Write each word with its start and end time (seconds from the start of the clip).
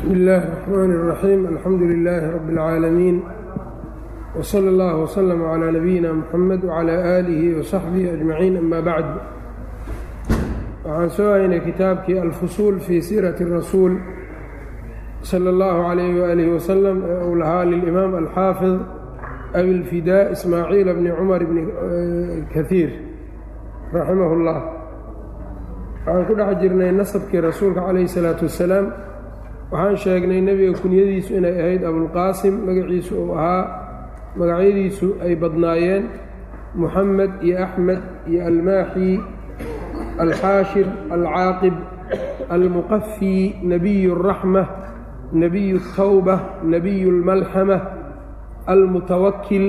bsmi 0.00 0.13
اllahi 0.15 0.45
الرحmn 0.47 0.91
الرaxيim 0.99 1.41
alxamdu 1.51 1.83
لilaahi 1.91 2.27
rab 2.35 2.45
اlcaalamiin 2.49 3.17
wslى 4.39 4.69
اllah 4.73 4.93
wslm 5.05 5.41
عlى 5.51 5.67
nabiyina 5.77 6.09
mxamed 6.21 6.61
wعlى 6.69 6.95
آlihi 7.19 7.47
وصaxbihi 7.59 8.07
أجmaciin 8.15 8.53
ama 8.61 8.79
bacd 8.87 9.09
waxaan 10.85 11.09
soo 11.17 11.29
haynay 11.35 11.61
kitaabkii 11.67 12.17
alfusuul 12.27 12.75
fii 12.85 13.01
siirati 13.09 13.43
الrasuul 13.47 13.93
salى 15.29 15.49
اllahu 15.53 15.79
عalayh 15.89 16.11
waalih 16.21 16.47
waslm 16.55 16.97
ee 17.11 17.17
uu 17.27 17.35
lahaa 17.41 17.63
lilimaam 17.71 18.11
alxaafid 18.23 18.77
abilfidaa 19.59 20.23
ismaaciil 20.35 20.87
bni 20.97 21.09
cumar 21.19 21.41
bni 21.49 21.61
kahiir 22.53 22.89
raximah 23.95 24.29
اllah 24.37 24.57
waxaan 26.05 26.23
ku 26.27 26.33
dhex 26.39 26.51
jirnay 26.61 26.91
nasabkii 27.01 27.41
rasuulka 27.49 27.79
calayhi 27.87 28.07
الsalaatu 28.09 28.43
wasalaam 28.49 28.85
waxaan 29.72 29.96
sheegnay 30.04 30.40
nebiga 30.48 30.72
kunyadiisu 30.82 31.30
inay 31.38 31.54
ahayd 31.62 31.82
abulqaasim 31.90 32.54
magaciisu 32.66 33.12
uu 33.22 33.32
ahaa 33.38 33.62
magacyadiisu 34.38 35.06
ay 35.24 35.32
badnaayeen 35.42 36.04
muxamed 36.80 37.32
iyo 37.46 37.56
axmed 37.66 38.00
iyo 38.30 38.40
almaaxi 38.50 39.10
alxaashir 40.24 40.86
alcaaqib 41.16 41.74
almuqafi 42.56 43.34
nebiy 43.72 44.02
اraxma 44.16 44.62
nebiy 45.42 45.68
اtawba 45.80 46.34
nebiy 46.72 47.00
اlmalxama 47.12 47.76
almutawakil 48.72 49.66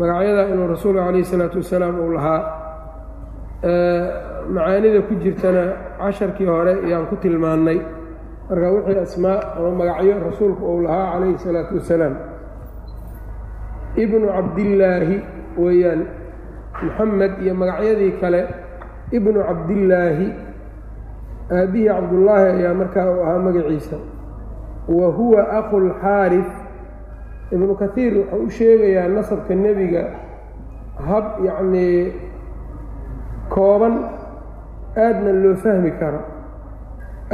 magacyadaa 0.00 0.46
inuu 0.52 0.66
rasuulka 0.74 1.00
calayhi 1.06 1.24
الsalaatu 1.26 1.56
wasalaam 1.62 1.94
uu 2.04 2.10
lahaa 2.16 2.40
macaanida 4.54 5.00
ku 5.08 5.14
jirtana 5.22 5.62
casharkii 6.00 6.46
hore 6.46 6.72
ayaan 6.86 7.06
ku 7.10 7.16
tilmaannay 7.22 7.78
marka 8.49 8.69
wixii 8.71 8.99
asmaa 9.05 9.39
ama 9.57 9.71
magacyo 9.71 10.15
rasuulku 10.25 10.63
uu 10.65 10.81
lahaa 10.81 11.11
calayhi 11.13 11.33
الsalaatu 11.37 11.73
wasalaam. 11.79 12.15
Ibnu 14.03 14.27
cabdillaahi 14.35 15.17
weeyaan 15.57 16.01
muxamed 16.83 17.33
iyo 17.43 17.53
magacyadii 17.61 18.11
kale 18.21 18.41
ibnu 19.17 19.39
cabdillaahi 19.49 20.27
aabihii 21.57 21.87
cabdullaahi 21.87 22.47
ayaa 22.57 22.73
markaa 22.73 23.07
uu 23.11 23.21
ahaa 23.23 23.39
magaciisa. 23.47 23.97
Wa 24.87 25.07
huwa 25.17 25.41
aqulxaarif 25.59 26.49
ibnu 27.51 27.75
kaiir 27.81 28.13
wuxuu 28.17 28.43
u 28.45 28.49
sheegayaa 28.49 29.07
nasabka 29.15 29.55
nebiga 29.55 30.03
hab 31.07 31.25
yacnii 31.45 32.13
kooban 33.53 33.95
aadna 34.97 35.31
loo 35.43 35.55
fahmi 35.63 35.91
karo 36.01 36.19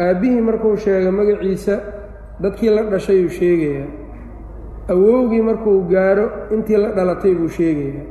aabbihii 0.06 0.42
markuu 0.48 0.76
sheego 0.84 1.12
magaciisa 1.12 1.76
dadkii 2.42 2.70
la 2.76 2.84
dhashay 2.92 3.20
uu 3.26 3.30
sheegayaa. 3.40 3.88
Awowgii 4.94 5.42
markuu 5.42 5.82
gaaro 5.92 6.26
intii 6.56 6.78
la 6.84 6.90
dhalatay 6.98 7.34
buu 7.36 7.48
sheegayaa. 7.58 8.06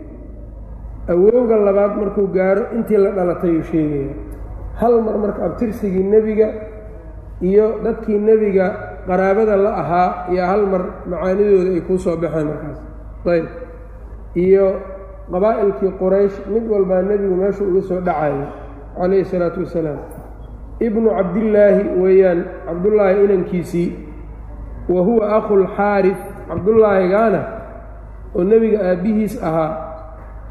Awowga 1.13 1.57
labaad 1.67 1.93
markuu 2.01 2.27
gaaro 2.37 2.63
intii 2.77 2.97
la 3.05 3.11
dhalatay 3.17 3.53
uu 3.59 3.63
sheegayaa. 3.71 4.15
Hal 4.81 4.95
mar 5.03 5.17
marka 5.19 5.41
abtirsigii 5.47 6.05
nebiga 6.13 6.49
iyo 7.43 7.67
dadkii 7.85 8.19
nebiga 8.19 8.67
qaraabada 9.07 9.57
la 9.57 9.71
ahaa 9.83 10.11
iyo 10.33 10.45
hal 10.51 10.63
mar 10.73 10.83
macaanidooda 11.11 11.71
ay 11.75 11.81
kuu 11.87 11.99
soo 11.99 12.17
baxeen 12.17 12.47
markaas. 12.51 12.79
Ayb. 13.33 13.47
Iyo 14.45 14.67
qabaa'ilkii 15.33 15.93
quraysh 16.01 16.37
mid 16.53 16.65
walbaa 16.73 17.03
nebigu 17.03 17.35
meeshuu 17.41 17.67
uga 17.73 17.83
soo 17.89 18.01
dhacayo 18.07 18.47
calayhi 18.97 19.23
isalaatu 19.27 19.61
wasalaam 19.65 19.99
ibnu 20.81 21.11
cabdillaahi 21.11 21.89
weeyaan 22.03 22.45
cabdullaahi 22.67 23.25
inankiisii 23.25 23.89
wa 24.89 25.03
huwa 25.03 25.37
akhulxaarif 25.37 26.19
cabdullaahigaana 26.49 27.41
oo 28.35 28.45
nebiga 28.45 28.81
aabbihiis 28.91 29.43
ahaa 29.43 29.73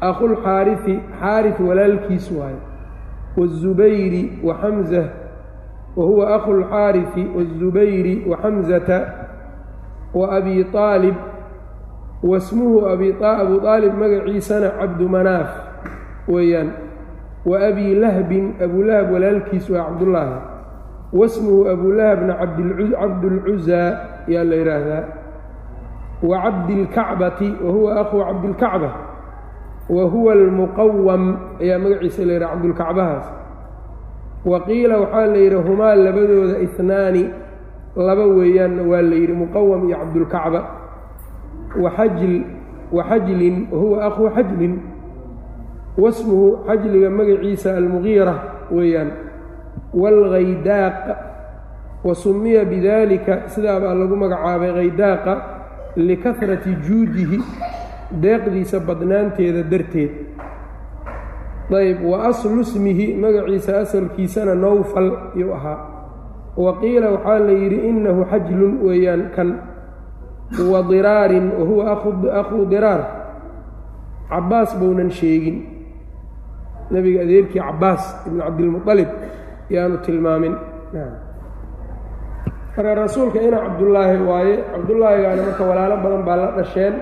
akhulxaarifi 0.00 1.00
xaarif 1.20 1.60
walaalkiis 1.60 2.32
waaye 2.38 2.56
wazubayri 3.36 4.38
wa 4.44 4.54
xamza 4.54 5.04
wa 5.96 6.04
huwa 6.06 6.34
akhulxaarifi 6.34 7.26
wazubayri 7.36 8.24
wa 8.30 8.36
xamzata 8.36 8.98
wa 10.14 10.32
abi 10.36 10.66
aalib 10.74 11.14
wasmuhu 12.22 12.86
abu 12.88 13.14
aalib 13.68 13.94
magaciisana 13.94 14.70
cabdu 14.70 15.08
manaaf 15.08 15.50
weeyaan 16.28 16.70
wa 17.48 17.56
abi 17.68 17.94
lahbin 18.02 18.44
abulahab 18.64 19.08
walaalkiis 19.14 19.66
waa 19.70 19.84
cabdullaahi 19.88 20.36
wasmuhu 21.18 21.60
abulahabna 21.72 22.34
cabdulcuzaa 23.00 23.88
yaa 24.32 24.44
la 24.50 24.56
yidhaahdaa 24.60 25.04
wa 26.30 26.36
cabdilkacbati 26.44 27.48
wa 27.64 27.70
huwa 27.72 27.90
akhuu 28.00 28.20
cabdilkacba 28.28 28.90
wa 29.96 30.04
huwa 30.12 30.32
almuqawam 30.32 31.22
ayaa 31.60 31.78
magaciisa 31.78 32.24
la 32.28 32.32
yidhaha 32.32 32.52
cabdulkacbahaas 32.54 33.26
wa 34.50 34.60
qiila 34.66 34.94
waxaa 35.02 35.26
la 35.26 35.36
yidhi 35.44 35.56
humaa 35.68 35.94
labadooda 35.94 36.58
ihnaani 36.66 37.24
laba 37.96 38.24
weeyaanna 38.36 38.82
waa 38.90 39.02
la 39.02 39.14
yidhi 39.20 39.32
muqawam 39.42 39.80
iyo 39.88 39.96
cabdulkacba 40.02 40.60
waxajl 41.84 42.34
waxajlin 42.92 43.56
wahuwa 43.72 44.04
akhuu 44.06 44.30
xajlin 44.36 44.74
wasmuhu 45.98 46.64
xajliga 46.66 47.10
magaciisa 47.10 47.76
almugiira 47.76 48.34
weeyaan 48.70 49.10
waalghaydaaq 49.94 50.98
wa 52.04 52.14
sumiya 52.14 52.64
bidaalika 52.64 53.48
sidaabaa 53.50 53.94
lagu 53.94 54.16
magacaabay 54.16 54.70
haydaaqa 54.78 55.34
likahrati 55.96 56.76
juudihi 56.86 57.42
deeqdiisa 58.22 58.80
badnaanteeda 58.80 59.62
darteed. 59.66 60.10
Ayb 61.68 62.00
wa 62.06 62.24
aslu 62.30 62.64
smihi 62.64 63.12
magaciisa 63.18 63.80
asalkiisana 63.80 64.54
nowfal 64.54 65.34
yuu 65.36 65.52
ahaa. 65.52 65.78
Wa 66.56 66.78
qiila 66.80 67.10
waxaa 67.10 67.38
la 67.38 67.52
yidhi 67.52 67.88
innahu 67.88 68.24
xajlun 68.30 68.78
weeyaan 68.86 69.30
kan 69.36 69.48
wa 70.70 70.82
diraarin 70.82 71.50
wa 71.58 71.64
huwa 71.66 71.92
akhuu 72.40 72.64
diraar. 72.70 73.02
Cabbaas 74.30 74.78
bounan 74.80 75.10
sheegin 75.10 75.77
nebiga 76.92 77.20
adeerkii 77.26 77.60
cabbaas 77.60 78.02
ibnu 78.26 78.40
cabdilmuطalib 78.46 79.08
yaanu 79.74 79.96
tilmaamin. 80.04 80.54
Marka 82.76 82.94
rasuulka 82.94 83.38
ina 83.42 83.58
cabdullaahi 83.66 84.22
waaye 84.30 84.54
cabdullaahigaana 84.72 85.42
marka 85.48 85.64
walaalo 85.70 85.96
badan 86.04 86.22
baa 86.26 86.36
la 86.42 86.48
dhasheen. 86.58 86.94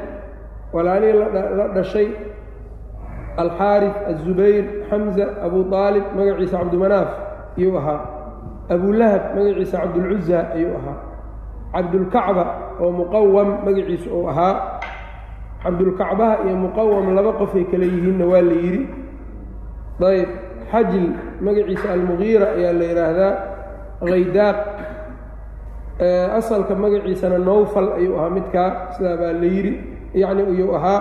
Walaalihii 0.72 1.18
la 1.58 1.66
dhashay 1.76 2.08
alxaarif 3.42 3.94
aلzubayr 4.08 4.64
xamza 4.90 5.24
abu 5.46 5.58
aalib 5.80 6.04
magaciisa 6.16 6.56
cabdimanaaf 6.62 7.08
ayuu 7.58 7.76
ahaa. 7.80 8.00
Abulahab 8.74 9.22
magaciisa 9.36 9.76
cabdulcuza 9.82 10.38
ayuu 10.56 10.74
ahaa. 10.80 10.96
Cabdulkacba 11.74 12.44
oo 12.82 12.90
muqawam 12.98 13.48
magaciisa 13.66 14.08
uu 14.16 14.28
ahaa. 14.32 14.54
Cabdulkacbaha 15.62 16.34
iyo 16.48 16.56
muqawam 16.64 17.06
laba 17.16 17.32
qofay 17.40 17.64
kale 17.70 17.86
yihiinna 17.92 18.24
waa 18.32 18.42
la 18.48 18.56
yidhi 18.64 18.82
ayb 20.00 20.28
xajl 20.72 21.04
magaciisa 21.40 21.92
almugiira 21.92 22.46
ayaa 22.56 22.72
la 22.72 22.84
yidhaahdaa 22.84 23.32
haydaaq 24.00 24.58
asalka 26.38 26.74
magaciisana 26.74 27.38
nowfal 27.38 27.88
ayuu 27.96 28.18
ahaa 28.18 28.30
midkaa 28.30 28.70
sidaa 28.96 29.16
baa 29.16 29.32
la 29.32 29.48
yidhi. 29.48 29.72
Yacni 30.14 30.42
ayuu 30.52 30.76
ahaa 30.76 31.00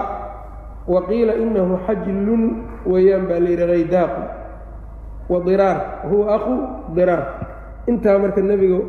wa 0.87 0.99
qiila 1.07 1.33
inahu 1.35 1.75
xajlun 1.87 2.43
weeyaan 2.87 3.27
baa 3.29 3.39
la 3.39 3.49
yidhi 3.49 3.65
haydaaqu 3.73 4.21
wa 5.29 5.39
diraar 5.47 5.79
huwa 6.09 6.25
aqu 6.35 6.55
diraar. 6.95 7.23
Intaa 7.87 8.17
marka 8.19 8.41
nebiga 8.41 8.79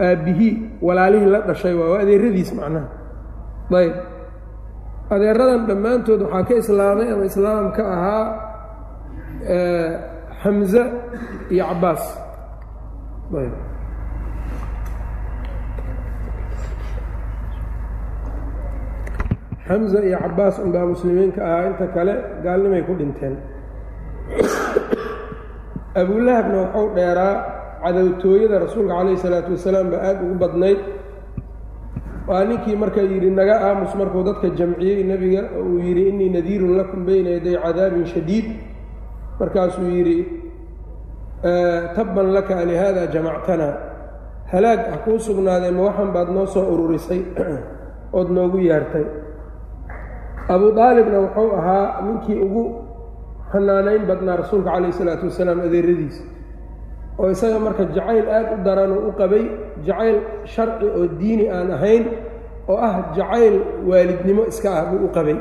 aabbihii 0.00 0.82
walaalihii 0.82 1.30
la 1.32 1.40
dhashay 1.48 1.74
waa 1.74 1.98
adeeradiis 2.02 2.52
macnaha. 2.52 2.88
Ayb 3.72 3.94
adeeradan 5.10 5.66
dhammaantood 5.68 6.20
waxaa 6.22 6.44
ka 6.48 6.54
islaamay 6.60 7.08
ama 7.12 7.24
islaam 7.24 7.72
ka 7.76 7.82
ahaa 7.94 8.24
xamze 10.42 10.82
iyo 11.54 11.64
cabbaas. 11.70 12.02
Xamza 19.66 19.98
iyo 20.04 20.18
cabbaas 20.22 20.56
unbaa 20.64 20.86
muslimiinka 20.92 21.40
ahaa. 21.48 21.68
Inta 21.70 21.86
kale 21.94 22.14
gaalnimay 22.44 22.82
ku 22.86 22.92
dhinteen. 22.98 23.34
Abulahabna 26.00 26.56
wuxuu 26.62 26.88
dheeraa 26.96 27.34
cadowtooyada 27.82 28.56
rasuulka 28.64 28.92
calayhi 28.98 29.18
salaatu 29.24 29.50
wasalaam 29.56 29.86
baa 29.92 30.02
aada 30.08 30.20
ugu 30.26 30.36
badnayd. 30.42 30.80
Waa 32.28 32.44
ninkii 32.48 32.76
marka 32.82 33.00
yidhi 33.02 33.30
naga 33.38 33.56
aamus 33.66 33.92
markuu 34.00 34.22
dadka 34.28 34.48
jamciyey 34.58 35.04
nebiga 35.10 35.42
uu 35.60 35.78
yidhi 35.86 36.02
innii 36.10 36.30
nadiirun 36.36 36.72
lakum 36.80 37.00
bayna 37.06 37.30
yaday 37.36 37.56
cadaabin 37.64 38.04
shadiid 38.12 38.46
markaasuu 39.40 39.88
yidhi 39.88 40.18
tabban 41.96 42.32
laka 42.32 42.64
lihaada 42.64 43.06
jamactana. 43.06 43.68
Halaag 44.52 44.80
ah 44.92 44.98
kuu 45.04 45.18
sugnaadee 45.18 45.70
ma 45.70 45.82
waxan 45.88 46.12
baad 46.12 46.28
noo 46.30 46.46
soo 46.46 46.66
ururisay? 46.72 47.22
Ood 48.18 48.30
noogu 48.30 48.58
yeertay 48.58 49.24
abu 50.48 50.80
aalibna 50.80 51.18
wuxuu 51.20 51.56
ahaa 51.56 52.02
ninkii 52.06 52.38
ugu 52.46 52.64
xanaanayn 53.52 54.06
badnaa 54.06 54.36
rasuulka 54.36 54.70
calayh 54.70 54.90
isalaatu 54.92 55.26
wasalaam 55.26 55.60
adeeradiisa 55.60 56.24
oo 57.18 57.30
isaga 57.30 57.58
marka 57.58 57.84
jacayl 57.96 58.28
aad 58.28 58.46
u 58.54 58.64
daranuu 58.64 59.08
u 59.08 59.12
qabay 59.20 59.44
jacayl 59.86 60.20
sharci 60.44 60.86
oo 60.86 61.06
diini 61.20 61.48
aan 61.48 61.70
ahayn 61.76 62.04
oo 62.68 62.76
ah 62.76 62.94
jacayl 63.16 63.56
waalidnimo 63.88 64.44
iska 64.52 64.68
ah 64.80 64.84
buu 64.90 65.06
u 65.06 65.08
qabay 65.16 65.38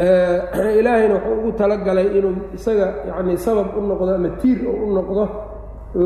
ilaahayna 0.00 1.14
wuxuu 1.14 1.38
ugu 1.40 1.52
talagalay 1.58 2.06
inuu 2.18 2.34
isaga 2.54 2.86
yacnii 3.08 3.36
sabab 3.38 3.68
u 3.76 3.80
noqdo 3.80 4.14
ama 4.14 4.28
tiir 4.40 4.58
oo 4.68 4.76
u 4.86 4.92
noqdo 4.96 5.24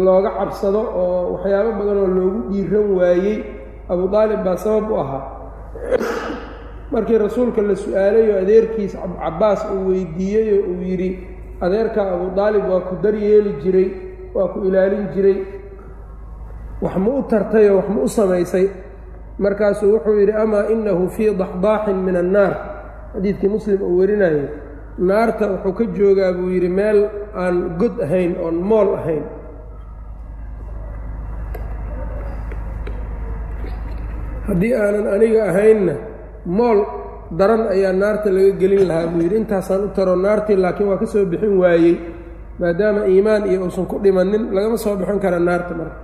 looga 0.07 0.31
cabsado 0.39 0.79
oo 1.03 1.33
waxyaabo 1.35 1.71
badanoo 1.79 2.07
loogu 2.17 2.41
dhiiran 2.53 2.87
waayey 2.99 3.37
abu 3.93 4.05
aalib 4.17 4.41
baa 4.47 4.57
sabab 4.57 4.91
u 4.91 4.95
ahaa. 5.03 5.23
Markii 6.93 7.19
rasuulka 7.19 7.63
la 7.63 7.75
su'aalayoo 7.75 8.39
adeerkiis 8.43 8.93
cabbaas 9.23 9.61
uu 9.75 9.89
weydiiyeyoo 9.91 10.63
uu 10.71 10.83
yidhi 10.91 11.11
adeerka 11.61 12.01
abu 12.15 12.27
aalib 12.41 12.65
waa 12.71 12.81
ku 12.89 12.95
daryeeli 13.03 13.53
jiray 13.63 13.89
waa 14.35 14.49
ku 14.55 14.59
ilaalin 14.69 15.07
jiray 15.15 15.39
wax 16.83 16.95
ma 16.97 17.11
u 17.19 17.23
tartayoo 17.31 17.77
wax 17.77 17.89
ma 17.95 18.01
u 18.03 18.09
samaysay. 18.09 18.67
Markaasuu 19.39 19.93
wuxuu 19.99 20.15
yidhi 20.21 20.33
amaa 20.33 20.65
inahu 20.75 21.09
fii 21.15 21.35
daxdaaxin 21.35 21.97
min 22.07 22.17
annaar 22.17 22.53
xadiidkii 23.15 23.51
muslim 23.57 23.81
uu 23.89 23.99
warinayo 24.01 24.45
naarta 25.09 25.45
wuxuu 25.53 25.73
ka 25.79 25.85
joogaa 25.97 26.33
buu 26.37 26.49
yidhi 26.55 26.69
meel 26.79 26.99
aan 27.43 27.57
god 27.81 27.95
ahayn 28.07 28.33
oon 28.45 28.57
mool 28.71 28.89
ahayn. 28.99 29.25
Haddii 34.49 34.73
aanan 34.75 35.07
aniga 35.15 35.43
ahaynna 35.51 35.95
mool 36.57 36.79
daran 37.39 37.63
ayaa 37.75 37.93
naarta 38.03 38.29
laga 38.37 38.53
gelin 38.61 38.85
lahaa 38.91 39.07
buu 39.13 39.23
yidhi. 39.25 39.37
Intaasaan 39.43 39.85
u 39.85 39.89
taro 39.97 40.15
naartii 40.17 40.57
laakiin 40.65 40.89
waa 40.91 40.99
ka 41.03 41.07
soo 41.13 41.25
bixin 41.31 41.55
waayey 41.63 41.95
maadaama 42.61 43.01
iimaan 43.13 43.43
iyo 43.51 43.61
uusan 43.65 43.87
ku 43.91 43.97
dhimanin 44.05 44.43
lagama 44.55 44.77
soo 44.85 44.95
bixin 45.01 45.19
kara 45.25 45.39
naarta 45.39 45.73
marka 45.81 45.97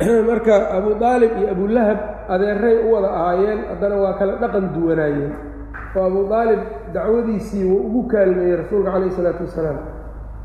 marka 0.28 0.72
abu 0.72 0.96
aalib 0.96 1.32
iyo 1.36 1.52
abulahab 1.52 1.98
adeeray 2.28 2.76
u 2.88 2.96
wada 2.96 3.08
ahaayeen 3.12 3.60
haddana 3.68 3.96
waa 4.00 4.16
kala 4.16 4.40
dhaqan 4.40 4.72
duwanaayeen. 4.72 5.32
Oo 5.96 6.04
abu 6.08 6.20
aalib 6.32 6.60
dacwadiisii 6.94 7.64
wuu 7.68 7.84
ugu 7.84 8.02
kaalmeeyey 8.08 8.56
rasuulka 8.64 8.96
calayh 8.96 9.12
isalaatu 9.12 9.44
wasalaam. 9.44 9.78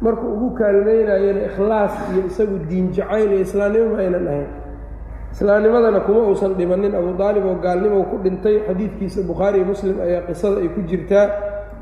Markuu 0.04 0.28
ugu 0.36 0.50
kaalmeynayena 0.60 1.42
ikhlaas 1.48 1.94
iyo 2.12 2.28
isagu 2.28 2.60
diin 2.68 2.92
jacayl 2.92 3.31
iyo 3.31 3.42
islaamnimo 3.48 3.96
ma 3.96 4.00
aynan 4.04 4.28
ahayn. 4.28 4.50
Islaamnimadana 5.31 6.00
kuma 6.04 6.19
uusan 6.28 6.54
dhimanin. 6.60 6.92
Abu 6.92 7.16
aalib 7.24 7.46
oo 7.48 7.56
gaalnimo 7.56 8.04
ku 8.12 8.19
dhintay 8.19 8.60
xadiidkiisa 8.68 9.24
bukhaari 9.24 9.63
iyo 9.63 9.72
muslim 9.72 9.96
ayaa 10.04 10.28
qisada 10.28 10.60
ay 10.60 10.68
ku 10.68 10.84
jirtaa. 10.84 11.31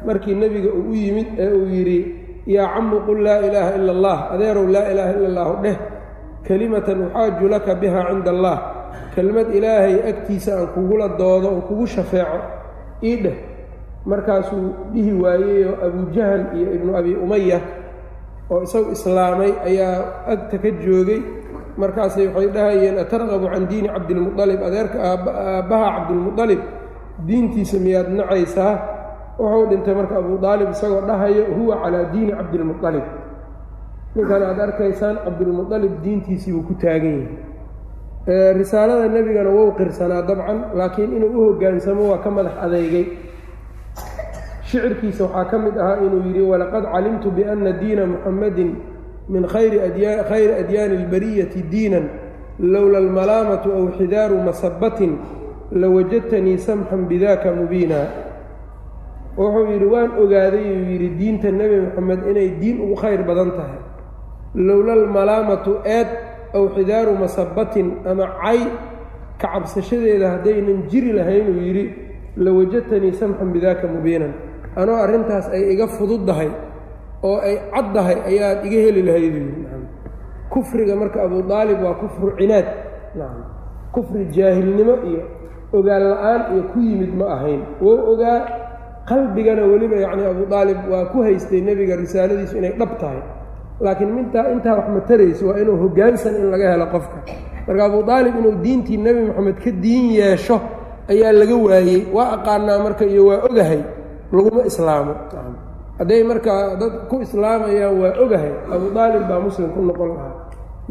Markii 0.06 0.38
nebiga 0.38 0.70
uu 0.70 0.92
u 0.92 0.94
yimid 0.94 1.42
ee 1.42 1.50
uu 1.58 1.66
yidhi 1.66 2.00
yaa 2.46 2.70
camu 2.76 3.02
qul 3.02 3.18
laa 3.26 3.42
ilaaha 3.42 3.72
ila 3.82 3.92
allah 3.98 4.18
adeerow 4.38 4.68
laa 4.68 4.86
ilaaha 4.94 5.12
ila 5.18 5.28
allahu 5.32 5.54
dheh 5.64 5.78
kelimatan 6.48 7.08
uxaaju 7.08 7.46
laka 7.50 7.76
biha 7.82 8.02
cinda 8.10 8.32
allah. 8.36 8.58
Kelmad 9.16 9.48
ilaahay 9.54 9.96
agtiisa 10.10 10.52
aan 10.60 10.68
kugula 10.74 11.08
doodo 11.20 11.48
oon 11.50 11.62
kugu 11.70 11.86
shafeeco 11.88 12.40
ii 13.04 13.16
dheh. 13.24 13.38
Markaasuu 14.06 14.92
dhihi 14.94 15.12
waayeyoo 15.24 15.76
abujahal 15.86 16.44
iyo 16.58 16.68
ibnu 16.78 16.92
abi 16.98 17.12
umaya 17.16 17.60
oo 18.52 18.62
isagu 18.68 18.92
islaamay 18.92 19.52
ayaa 19.66 20.28
agta 20.28 20.58
ka 20.58 20.70
joogay. 20.84 21.22
Markaasay 21.78 22.28
waxay 22.28 22.50
dhahayeen 22.54 22.98
atarqabu 23.02 23.48
can 23.54 23.66
diini 23.70 23.90
cabdilmualib 23.90 24.62
adeerka 24.68 24.98
aabbaha 25.02 25.88
cabdilmualib 25.96 26.62
diintiisa 27.28 27.78
miyaad 27.86 28.10
nacaysaa? 28.14 28.74
Wuxuu 29.40 29.66
dhintay 29.74 29.96
marka 29.98 30.16
abu 30.22 30.38
aalib 30.46 30.70
isagoo 30.76 31.02
dhahayo 31.10 31.44
huwa 31.58 31.76
calaa 31.82 32.06
diini 32.14 32.32
cabdilmualib 32.38 33.06
ninkan 34.16 34.42
aad 34.44 34.60
arkaysaan 34.60 35.18
cabdulmualib 35.26 35.94
diintiisii 36.04 36.54
buu 36.54 36.64
ku 36.70 36.74
taagan 36.78 37.18
yahay. 37.26 38.56
Risaalada 38.60 39.08
nebigana 39.10 39.50
wou 39.50 39.72
qirsanaa 39.78 40.22
dabcan 40.28 40.60
laakiin 40.78 41.12
inuu 41.18 41.32
u 41.38 41.42
hoggaansamo 41.48 42.04
waa 42.12 42.22
ka 42.24 42.30
madax 42.32 42.56
adeygay 42.66 43.06
shicirkiisa 44.64 45.24
waxaa 45.26 45.46
ka 45.52 45.58
mid 45.60 45.76
ahaa 45.78 45.98
inuu 46.06 46.22
yidhi 46.28 46.42
walaqad 46.42 46.84
calimtu 46.94 47.32
biana 47.32 47.72
diina 47.82 48.06
muxammadin 48.06 48.76
min 49.30 49.44
khayri 49.48 49.80
adyaani 50.62 50.96
اlbariyati 51.02 51.62
diinan 51.72 52.06
lowla 52.60 52.98
almalaamatu 52.98 53.74
aw 53.78 53.84
xidaaru 53.98 54.38
masabatin 54.48 55.18
lawajadtanii 55.72 56.58
samxan 56.58 57.08
bidaka 57.10 57.52
mubiina. 57.52 58.08
Wuxuu 59.38 59.66
yidhi 59.74 59.86
waan 59.86 60.12
ogaaday 60.22 60.66
uu 60.78 60.86
yidhi 60.92 61.10
diinta 61.20 61.52
nebi 61.52 61.82
moxamed 61.82 62.22
inay 62.30 62.50
diin 62.62 62.78
ugu 62.82 62.96
khayr 62.96 63.22
badan 63.26 63.52
tahay 63.58 63.82
lowla 64.56 64.94
almalaamatu 64.94 65.72
eed 65.86 66.08
aw 66.54 66.64
xidaaru 66.76 67.12
masabatin 67.24 67.88
ama 68.06 68.26
cay 68.44 68.60
ka 69.42 69.48
cabsashadeeda 69.54 70.28
haddaynan 70.38 70.80
jiri 70.92 71.12
lahayn 71.18 71.48
uu 71.52 71.62
yidhi 71.68 71.86
lawajadtanii 72.38 73.14
samxan 73.14 73.50
bidaka 73.54 73.88
mubiinan. 73.88 74.34
Anoo 74.76 74.96
arrintaas 75.06 75.50
ay 75.54 75.74
iga 75.74 75.88
fududdahay 75.88 76.50
oo 77.24 77.38
ay 77.48 77.56
caddahay 77.74 78.18
ayaad 78.30 78.60
iga 78.66 78.80
heli 78.86 79.02
lahayd 79.08 79.36
kufriga 80.54 80.96
marka 80.96 81.24
abu 81.26 81.38
aalib 81.54 81.80
waa 81.86 81.94
kufru 82.02 82.34
cinaad 82.38 82.68
kufri 83.94 84.26
jaahilnimo 84.36 84.96
iyo 85.10 85.22
ogaan 85.78 86.04
la'aan 86.14 86.42
iyo 86.54 86.64
ku 86.74 86.78
yimid 86.80 87.14
ma 87.20 87.26
ahayn. 87.38 87.62
Wou 87.82 88.14
ogaa 88.14 88.38
qalbigana 89.10 89.62
weliba 89.72 89.96
yacni 90.06 90.26
abu 90.26 90.44
aalib 90.56 90.78
waa 90.92 91.06
ku 91.12 91.22
haystay 91.26 91.62
nebiga 91.62 91.96
risaaladiisu 91.98 92.58
inay 92.58 92.74
dhab 92.80 92.92
tahay 93.02 93.22
laakiin 93.84 94.12
mintaa 94.18 94.46
intaa 94.54 94.76
wax 94.80 94.88
matarayso 94.96 95.44
waa 95.50 95.60
inuu 95.62 95.78
hoggaansan 95.84 96.36
in 96.40 96.46
laga 96.54 96.68
helo 96.74 96.86
qofka. 96.94 97.18
Marka 97.68 97.84
abu 97.86 98.00
aalib 98.12 98.36
inuu 98.40 98.56
diintii 98.64 98.98
nebi 99.06 99.22
moxamed 99.28 99.58
ka 99.64 99.72
diin 99.84 100.06
yeesho 100.20 100.58
ayaa 101.12 101.32
laga 101.40 101.56
waayey 101.66 102.00
waa 102.16 102.30
aqaanaa 102.36 102.80
marka 102.86 103.04
iyo 103.14 103.24
waa 103.30 103.40
ogahay 103.50 103.82
laguma 104.36 104.62
islaamo. 104.70 105.14
Hadday 106.00 106.24
markaa 106.32 106.76
dad 106.82 106.94
ku 107.10 107.16
islaamayaan 107.26 107.96
waa 108.02 108.14
ogahay 108.24 108.52
abu 108.76 108.86
aalib 109.00 109.24
baa 109.30 109.40
muslim 109.48 109.70
ku 109.76 109.82
noqon 109.90 110.10
lahaa. 110.16 110.34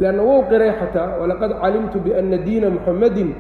Leanna 0.01 0.23
wou 0.29 0.41
qiray 0.51 0.73
xataa 0.81 1.09
walaqad 1.21 1.53
calimtu 1.63 1.97
biana 2.05 2.37
diina 2.47 2.69
muxammadin 2.75 3.31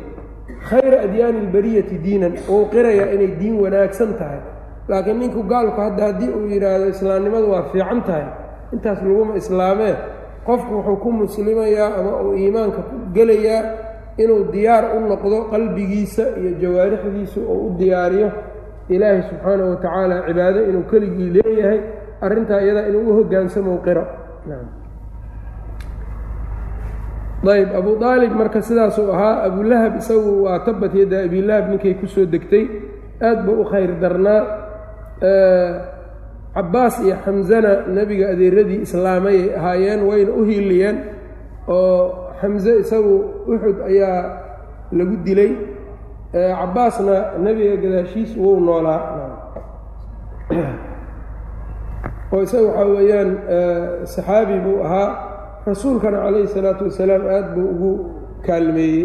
khayra 0.68 0.98
adyaani 1.06 1.38
ilbariyati 1.44 1.96
diinan. 2.04 2.32
Wou 2.48 2.62
qirayaa 2.72 3.08
inay 3.14 3.30
diin 3.40 3.56
wanaagsan 3.62 4.10
tahay. 4.20 4.40
Laakiin 4.88 5.18
ninku 5.22 5.40
gaalku 5.52 5.78
hadda 5.80 6.02
haddii 6.12 6.30
uu 6.36 6.46
yidhaahdo 6.52 6.86
islaamnimadu 6.94 7.46
waa 7.52 7.62
fiican 7.72 8.00
tahay 8.08 8.26
intaas 8.74 8.98
laguma 9.06 9.34
islaamee 9.42 9.94
qofku 10.46 10.72
wuxuu 10.76 10.96
ku 11.02 11.08
muslimayaa 11.20 11.88
ama 11.98 12.12
uu 12.26 12.34
iimaanka 12.42 12.80
ku 12.88 12.94
gelayaa 13.16 13.62
inuu 14.22 14.42
diyaar 14.54 14.84
u 14.96 15.00
noqdo 15.10 15.36
qalbigiisa 15.52 16.24
iyo 16.40 16.50
jawaarixdiisa 16.62 17.40
oo 17.52 17.58
u 17.66 17.68
diyaariyo. 17.78 18.28
Ilaahay 18.94 19.22
subxaanahu 19.30 19.70
wa 19.72 19.76
tacaala 19.82 20.16
cibaado 20.26 20.60
inuu 20.68 20.84
keligii 20.90 21.30
leeyahay 21.36 21.80
arrintaa 22.24 22.60
iyadaa 22.64 22.86
inuu 22.90 23.02
u 23.10 23.12
hoggaansamo 23.18 23.72
qiro 23.86 24.04
ayb 27.54 27.70
abu 27.80 27.90
aalib 28.04 28.32
marka 28.40 28.60
sidaasuu 28.68 29.10
ahaa 29.14 29.42
abulahab 29.46 29.94
isagu 30.00 30.32
waa 30.44 30.58
tabat 30.66 30.92
yadda 31.00 31.18
abilahab 31.26 31.64
ninkay 31.70 31.94
ku 32.00 32.06
soo 32.06 32.26
degtay. 32.34 32.64
Aad 33.26 33.38
buu 33.46 33.60
u 33.62 33.64
khayr 33.70 33.90
darnaa 34.02 34.40
cabbaas 36.54 36.94
iyo 37.04 37.16
xamzana 37.24 37.72
nebiga 37.96 38.26
adeeradii 38.34 38.80
islaamayay 38.86 39.44
ahaayeen 39.58 40.00
wayna 40.08 40.32
u 40.32 40.42
hiiliyeen 40.48 40.96
oo 41.68 41.98
xamze 42.40 42.72
isagu 42.82 43.14
uxud 43.52 43.78
ayaa 43.90 44.20
lagu 44.92 45.16
dilay. 45.26 45.52
Cabbaasna 46.32 47.16
nebiga 47.44 47.76
gadaashiis 47.82 48.30
wou 48.42 48.60
noolaa. 48.66 49.00
Oo 52.32 52.42
isaga 52.46 52.66
waxaa 52.68 52.88
weeyaan 52.94 53.30
saxaabi 54.14 54.56
buu 54.64 54.78
ahaa. 54.84 55.08
Rasuulkana 55.66 56.18
calayhi 56.24 56.48
salaatu 56.54 56.84
wasalaam 56.88 57.22
aad 57.36 57.46
buu 57.54 57.68
ugu 57.74 57.92
kaalmeeyey. 58.46 59.04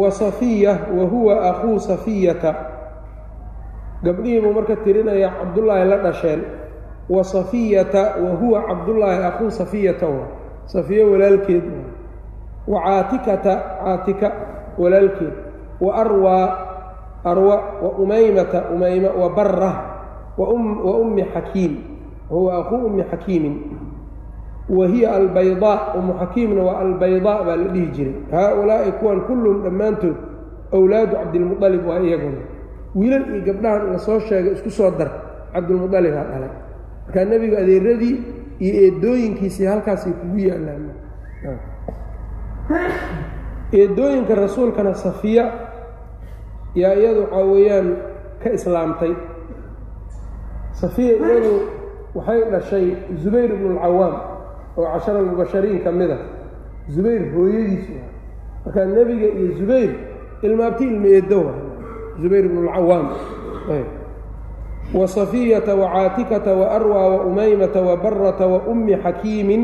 Wa 0.00 0.10
safiya 0.10 0.72
wa 0.96 1.04
huwa 1.12 1.34
akhuu 1.50 1.78
safiyata 1.80 2.50
gabdhihii 4.04 4.40
buu 4.40 4.52
marka 4.52 4.76
tirinaya 4.76 5.28
cabdullaahi 5.30 5.88
la 5.88 5.96
dhasheen 5.96 6.40
wa 7.08 7.24
safiyata 7.24 8.02
wa 8.24 8.30
huwa 8.40 8.62
cabdullaahi 8.62 9.22
akhuu 9.24 9.50
safiyata 9.50 10.06
wa. 10.06 10.24
Safiyo 10.64 11.10
walaalkeed 11.12 11.62
wa. 12.68 12.80
Caatikata 12.82 13.54
caatika 13.84 14.28
walaalkeed. 14.78 15.32
Wa 15.80 15.94
arwaa 15.94 16.46
arwa 17.24 17.56
wa 17.82 17.90
umaymata 17.98 18.64
umayma 18.74 19.08
wa 19.10 19.30
bara 19.30 19.72
wa 20.38 20.48
ummi 20.98 21.22
xakiim 21.34 21.76
huwa 22.28 22.56
akhuu 22.58 22.76
ummi 22.86 23.02
xakiimin 23.10 23.56
wa 24.68 24.86
hiya 24.86 25.12
albaydaa 25.14 25.94
umu 25.98 26.14
xakiimna 26.18 26.62
waa 26.62 26.78
albaydaa 26.78 27.42
baa 27.42 27.56
la 27.56 27.64
dhihi 27.68 27.86
jiray. 27.86 28.14
Haa-ulaa'i 28.30 28.92
kuwan 28.92 29.20
kulluhum 29.20 29.62
dhammaantood 29.62 30.16
awlaadu 30.72 31.16
cabdilmualib 31.16 31.86
waa 31.88 31.98
iyaguna 32.00 32.38
wiilal 32.94 33.24
iyo 33.34 33.40
gabdhahan 33.48 33.92
la 33.92 33.98
soo 33.98 34.18
sheegay 34.20 34.52
isku 34.56 34.70
soo 34.70 34.90
dar. 34.98 35.10
Cabdilmualibaa 35.52 36.24
dhalay. 36.30 36.52
Markaa 37.06 37.24
nebigu 37.30 37.56
adeeradii 37.62 38.14
iyo 38.64 38.72
eedooyinkiisii 38.84 39.66
halkaasay 39.72 40.12
kugu 40.20 40.38
yaallaan 40.48 40.84
eedooyinka 43.72 44.34
rasuulkana 44.34 44.94
safiya 44.94 45.44
yaa 46.74 46.94
iyadu 47.00 47.20
waxaa 47.22 47.44
weeyaan 47.52 47.88
ka 48.42 48.48
islaamtay. 48.56 49.12
Safiya 50.80 51.12
iyadu 51.16 51.52
waxay 52.14 52.40
dhashay 52.52 52.86
zubayr 53.22 53.50
ibnu 53.56 53.68
alcawaam 53.80 54.14
oo 54.78 54.84
cashara 54.92 55.18
almubashariin 55.18 55.80
ka 55.84 55.90
mid 55.92 56.10
a 56.10 56.18
zubayr 56.94 57.22
hooyadiisu 57.34 57.92
ah 58.00 58.08
markaa 58.64 58.84
nebiga 58.94 59.26
iyo 59.38 59.48
zubayr 59.58 59.90
ilmaabti 60.46 60.84
ilma 60.90 61.06
eedowa 61.16 61.52
zubayr 62.20 62.44
ibnu 62.44 62.68
alcawaam 62.68 63.06
wa 64.92 65.06
safiyata 65.08 65.74
wa 65.74 65.88
caatikata 65.88 66.52
wa 66.52 66.66
arwa 66.70 67.00
wa 67.08 67.18
umaymata 67.24 67.80
wa 67.80 67.96
barata 67.96 68.46
wa 68.46 68.58
ummi 68.68 68.96
xakiimin 68.96 69.62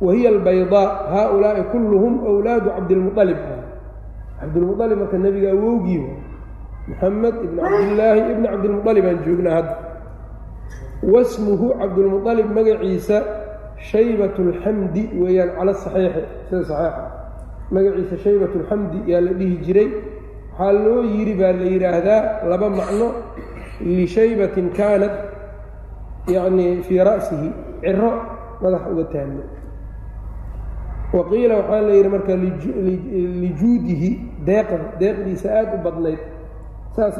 wa 0.00 0.10
hiya 0.14 0.30
albaydaa 0.30 1.06
haa-ulaa'i 1.12 1.62
kulluhum 1.70 2.18
wlaadu 2.26 2.70
cabdilmualib 2.70 3.38
cabdilmualib 4.40 4.98
marka 4.98 5.18
nebiga 5.18 5.50
awowgii 5.54 6.02
moxamed 6.88 7.34
ibn 7.46 7.56
cabdillaahi 7.62 8.20
ibni 8.32 8.46
cabdilmualib 8.48 9.04
aan 9.06 9.18
joognaa 9.24 9.54
hadda 9.54 9.74
wasmuhu 11.12 11.66
cabdulmualib 11.78 12.48
magaciisa 12.50 13.18
shaybat 13.90 14.34
اlxamdi 14.38 15.02
weeyaan 15.20 15.50
cala 15.56 15.74
saxiixi. 15.74 16.22
Sida 16.48 16.62
saxiixa. 16.64 17.04
Magaciisa 17.70 18.16
shaybat 18.24 18.52
اlxamdi 18.56 18.98
yaa 19.10 19.20
la 19.20 19.32
dhihi 19.38 19.56
jiray 19.64 19.88
waxaa 20.58 20.72
loo 20.72 21.02
yidhi 21.02 21.34
baa 21.34 21.52
la 21.52 21.64
yidhaahdaa 21.64 22.48
laba 22.48 22.70
macno. 22.70 23.12
Lishaybatin 23.80 24.70
kaanat 24.70 25.12
yacni 26.28 26.82
fii 26.82 26.98
ra'sihi 26.98 27.52
ciro 27.82 28.10
madaxa 28.62 28.90
uga 28.90 29.04
taagno. 29.04 29.42
Wa 31.12 31.24
qiila 31.28 31.54
waxaa 31.56 31.80
la 31.80 31.92
yidhi 31.94 32.08
marka 32.08 32.36
lijuudihi 32.36 34.10
deeqda 34.46 34.78
deeqdiisa 34.98 35.48
aada 35.50 35.74
u 35.74 35.82
badnayd 35.82 36.18
saas 36.96 37.18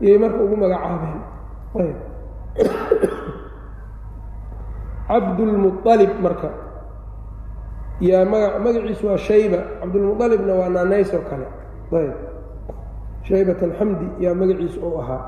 iyay 0.00 0.18
marka 0.24 0.38
ugu 0.38 0.56
magacaabeen. 0.56 1.20
Cabdulmualib 5.08 6.12
marka. 6.22 6.48
Yaa 8.00 8.24
maga 8.24 8.58
magaciisu 8.58 9.06
waa 9.06 9.18
shayba 9.18 9.58
cabdulmualibna 9.80 10.54
waa 10.54 10.68
naanays 10.68 11.14
oo 11.14 11.22
kale 11.30 11.63
shaybat 13.28 13.62
alxamdi 13.62 14.06
yaa 14.24 14.34
magaciisu 14.40 14.78
uu 14.86 14.98
ahaa 15.02 15.22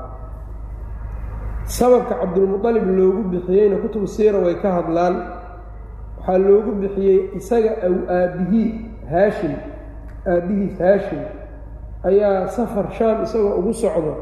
sababka 1.65 2.15
cabdulmualib 2.21 2.85
loogu 2.97 3.21
bixiyeyna 3.31 3.77
kutubu 3.83 4.07
siira 4.07 4.39
way 4.45 4.55
ka 4.63 4.69
hadlaan 4.77 5.15
waxaa 6.19 6.37
loogu 6.47 6.71
bixiyey 6.81 7.17
isaga 7.39 7.71
aw 7.87 7.93
aabbihii 8.17 8.67
haashim 9.11 9.53
aabbihiis 10.31 10.75
haashim 10.79 11.21
ayaa 12.09 12.47
safar 12.55 12.85
shaam 12.97 13.17
isagoo 13.25 13.53
ugu 13.59 13.73
socdo 13.73 14.13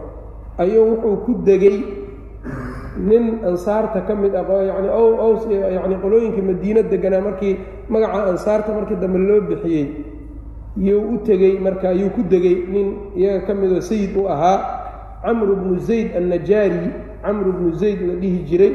ayuu 0.58 0.86
wuxuu 0.92 1.18
ku 1.26 1.32
degay 1.48 1.78
nin 3.10 3.24
ansaarta 3.50 4.00
ka 4.08 4.14
mid 4.16 4.34
ah 4.36 4.46
yani 4.70 4.90
ows 5.26 5.44
yani 5.50 5.96
qolooyinka 6.04 6.42
madiino 6.50 6.82
deganaa 6.92 7.22
markii 7.28 7.54
magaca 7.90 8.20
ansaarta 8.32 8.70
markii 8.78 8.96
dambe 9.04 9.20
loo 9.30 9.42
bixiyey 9.50 9.86
yuu 10.78 11.16
u 11.16 11.18
tegey 11.24 11.60
marka 11.60 11.92
yuu 11.92 12.10
ku 12.10 12.22
degay 12.24 12.66
nin 12.68 12.88
iyaga 13.16 13.46
ka 13.48 13.54
midoo 13.54 13.82
sayid 13.82 14.16
u 14.16 14.28
ahaa 14.28 14.60
camru 15.24 15.56
bnu 15.56 15.80
zayd 15.80 16.16
annajaari. 16.16 16.92
Camru 17.24 17.52
bnu 17.54 17.74
zayd 17.74 18.00
la 18.02 18.14
dhihi 18.22 18.40
jiray. 18.46 18.74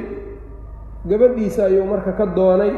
Gabadhiisa 1.07 1.64
ayuu 1.66 1.85
marka 1.87 2.12
ka 2.12 2.26
doonay. 2.26 2.73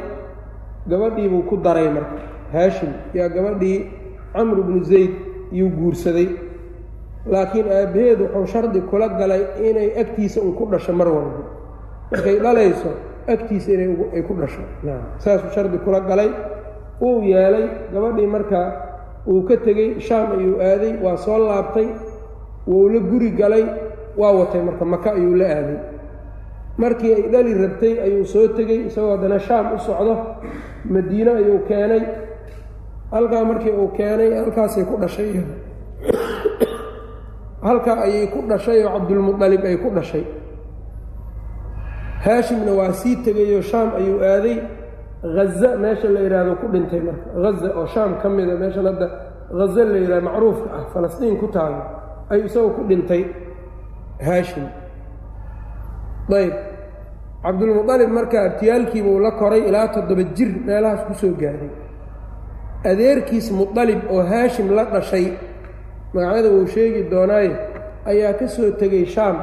Gabadhiibuu 0.86 1.48
ku 1.48 1.56
daray 1.56 1.88
marka 1.88 2.20
haashim. 2.52 2.92
Yaa 3.14 3.28
gabadhii 3.28 3.86
camru 4.34 4.62
bnu 4.62 4.84
zayd 4.84 5.10
yuu 5.52 5.70
guursaday. 5.70 6.28
Laakiin 7.26 7.66
aabbaheed 7.70 8.20
wuxuu 8.20 8.46
shardi 8.46 8.80
kula 8.90 9.08
galay 9.08 9.42
inay 9.62 9.94
agtiisa 9.96 10.40
un 10.42 10.52
ku 10.54 10.66
dhasho 10.66 10.92
mar 10.92 11.08
walba. 11.08 11.42
Markay 12.10 12.36
dhalayso 12.42 12.90
agtiisa 13.28 13.72
inay 13.72 14.22
ku 14.26 14.34
dhasho. 14.34 14.62
Saasuu 15.18 15.50
shardi 15.54 15.78
kula 15.78 16.00
galay. 16.00 16.28
Uu 17.00 17.22
yeelay 17.22 17.68
gabadhii 17.94 18.26
marka 18.26 18.91
uu 19.26 19.42
ka 19.46 19.56
tegey 19.56 20.00
shaam 20.00 20.32
ayuu 20.38 20.58
aaday 20.60 20.98
waa 21.02 21.16
soo 21.16 21.38
laabtay 21.38 21.88
wuu 22.66 22.88
la 22.88 23.00
guri 23.00 23.30
galay 23.30 23.64
waa 24.16 24.32
watay 24.32 24.62
marka 24.62 24.84
maka 24.84 25.12
ayuu 25.12 25.34
la 25.34 25.46
aaday. 25.46 25.78
Markii 26.78 27.14
ay 27.14 27.22
dhali 27.28 27.54
rabtay 27.54 28.00
ayuu 28.00 28.24
soo 28.24 28.48
tegey 28.48 28.86
isagoo 28.86 29.16
haddana 29.16 29.38
shaam 29.38 29.72
u 29.74 29.78
socdo 29.78 30.16
madiine 30.84 31.30
ayuu 31.30 31.58
keenay. 31.68 32.02
Halkaa 33.10 33.44
markii 33.44 33.70
uu 33.70 33.88
keenay 33.88 34.34
halkaasay 34.34 34.84
ku 34.84 34.96
dhashay. 35.00 35.40
Halkaa 37.66 38.02
ayay 38.02 38.26
ku 38.26 38.42
dhashay 38.48 38.84
oo 38.84 38.92
cabdulmualib 38.98 39.64
ay 39.64 39.76
ku 39.76 39.90
dhashay. 39.94 40.24
Haashimna 42.24 42.72
waa 42.72 42.92
sii 42.92 43.16
tegayoo 43.22 43.62
shaam 43.62 43.94
ayuu 43.94 44.18
aaday 44.18 44.81
haza 45.22 45.76
meesha 45.82 46.08
la 46.14 46.20
yidhaahdo 46.20 46.52
ku 46.60 46.66
dhintay 46.72 47.00
marka. 47.00 47.26
Haza 47.44 47.68
oo 47.78 47.86
shaam 47.94 48.18
ka 48.22 48.28
mida 48.28 48.54
meeshan 48.62 48.84
hadda 48.90 49.06
haza 49.60 49.84
la 49.84 49.98
yidhahdo 50.02 50.24
macruufka 50.28 50.68
ah 50.78 50.84
falastiin 50.92 51.36
ku 51.40 51.46
taalo 51.54 51.78
ayuu 52.30 52.46
isagoo 52.46 52.70
ku 52.76 52.82
dhintay 52.90 53.22
haashim. 54.26 54.66
Ayb 56.38 56.54
cabdulmualib 57.44 58.10
marka 58.18 58.36
abtiyaalkiibuu 58.48 59.18
la 59.24 59.30
koray 59.40 59.62
ilaa 59.68 59.88
toddoba 59.94 60.22
jir 60.36 60.50
meelahaas 60.66 61.02
ku 61.08 61.14
soo 61.14 61.34
gaaray. 61.40 61.70
Adeerkiis 62.90 63.50
mualib 63.52 64.00
oo 64.10 64.22
haashim 64.30 64.68
la 64.76 64.84
dhashay 64.84 65.26
magacyada 66.14 66.48
wuu 66.54 66.66
sheegi 66.66 67.02
doonaaye 67.10 67.50
ayaa 68.10 68.32
ka 68.38 68.46
soo 68.48 68.70
tegey 68.80 69.06
shaam. 69.06 69.36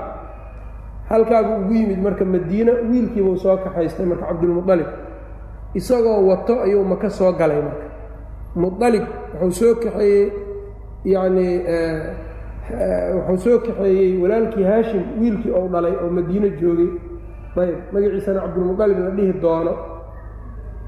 Halkaabuu 1.10 1.56
ugu 1.66 1.74
yimid 1.74 2.00
marka 2.06 2.26
madiine 2.26 2.72
wiilkiibuu 2.90 3.38
soo 3.38 3.58
kaxaystay 3.64 4.06
marka 4.06 4.26
cabdulmualib 4.30 4.88
isagoo 5.76 6.28
wato 6.30 6.62
ayuu 6.66 6.84
maka 6.84 7.10
soo 7.10 7.32
galay 7.40 7.62
marka. 7.62 7.86
Mualib 8.56 9.04
wuxuu 9.42 9.52
soo 9.60 9.76
kaxeeyey 9.84 10.32
yacnii 11.06 11.56
wuxuu 13.28 13.38
soo 13.44 13.60
kaxeeyey 13.66 14.18
walaalkii 14.22 14.64
haashim 14.64 15.04
wiilkii 15.22 15.52
ou 15.52 15.68
dhalay 15.74 15.94
oo 16.04 16.10
madiine 16.10 16.50
joogay. 16.60 16.90
Ayb 17.60 17.76
magaciisana 17.94 18.40
cabdulmualib 18.42 18.98
la 19.00 19.10
dhihi 19.18 19.34
doono. 19.42 19.74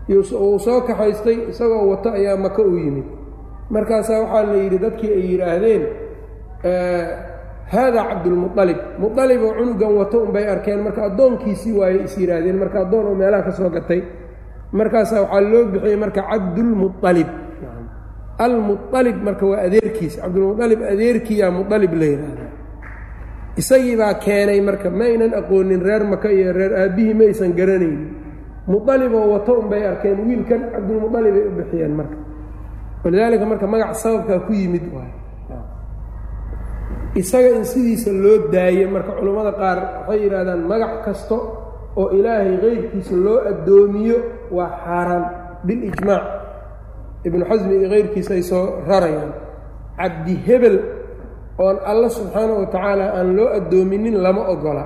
Uu 0.09 0.59
soo 0.59 0.81
kaxaystay 0.87 1.37
isagoo 1.51 1.89
wato 1.89 2.09
ayaa 2.11 2.37
maka 2.37 2.61
u 2.61 2.77
yimid. 2.77 3.05
Markaasaa 3.69 4.19
waxaa 4.23 4.43
la 4.43 4.53
yidhi 4.63 4.77
dadkii 4.79 5.11
ay 5.17 5.23
yidhaahdeen 5.31 5.83
haadaa 7.71 8.05
cabdulmualib 8.09 8.79
mualib 8.99 9.41
oo 9.47 9.53
cunugan 9.57 9.93
wato 9.99 10.17
unbay 10.25 10.45
arkeen 10.53 10.79
marka 10.85 11.01
addoonkiisii 11.09 11.73
waayey 11.79 12.03
is 12.07 12.17
yidhaahdeen 12.17 12.57
marka 12.61 12.77
addoon 12.83 13.05
oo 13.07 13.15
meelaha 13.15 13.43
ka 13.47 13.51
soo 13.51 13.69
gatay 13.69 14.01
markaasaa 14.79 15.21
waxaa 15.25 15.41
loo 15.51 15.63
bixiyey 15.73 15.97
marka 16.03 16.21
cabdulmualib 16.31 17.29
almualib 18.45 19.17
marka 19.27 19.43
waa 19.51 19.59
adeerkiis 19.67 20.13
cabdulmualib 20.21 20.79
adeerkiiyaa 20.93 21.51
mualib 21.57 21.93
la 22.01 22.05
yidhaahda 22.13 22.45
isagii 23.61 23.95
baa 24.01 24.13
keenay 24.25 24.59
marka 24.69 24.87
ma 24.97 25.03
aynan 25.11 25.33
aqoonin 25.39 25.81
reer 25.87 26.03
maka 26.13 26.27
iyo 26.37 26.49
reer 26.59 26.73
aabbihii 26.81 27.13
ma 27.19 27.23
aysan 27.29 27.51
garanaynin. 27.59 28.03
Mualib 28.71 29.13
oo 29.19 29.27
wato 29.33 29.51
unbay 29.61 29.83
arkeen 29.91 30.19
wiilkan 30.27 30.61
cabdulmualib 30.73 31.35
ay 31.39 31.45
u 31.49 31.51
bixiyeen 31.59 31.93
marka. 31.99 32.17
Walidaalika 33.03 33.45
marka 33.51 33.65
magac 33.73 33.91
sababkaa 34.03 34.39
ku 34.47 34.51
yimid 34.59 34.85
waay 34.95 35.11
isaga 37.21 37.49
in 37.59 37.65
sidiisa 37.71 38.11
loo 38.23 38.37
daaye 38.53 38.85
marka 38.93 39.11
culammada 39.19 39.51
qaar 39.61 39.77
waxay 40.07 40.19
yidhahdaan 40.23 40.61
magac 40.71 40.93
kasta 41.05 41.35
oo 41.99 42.07
ilaahay 42.17 42.55
keyrkiisa 42.63 43.15
loo 43.25 43.37
addoomiyo 43.51 44.17
waa 44.55 44.69
xaaraan 44.85 45.23
bilijmaac 45.65 46.23
ibnu 47.27 47.43
xasmi 47.49 47.73
iyo 47.79 47.89
keyrkiisa 47.93 48.33
ay 48.37 48.43
soo 48.51 48.65
rarayaan. 48.87 49.31
Cabdi 49.97 50.33
hebel 50.45 50.77
oon 51.63 51.77
alla 51.85 52.09
subxaana 52.09 52.53
wa 52.59 52.65
tacaala 52.73 53.05
aan 53.17 53.29
loo 53.37 53.47
addoominin 53.57 54.15
lama 54.23 54.41
ogola. 54.53 54.83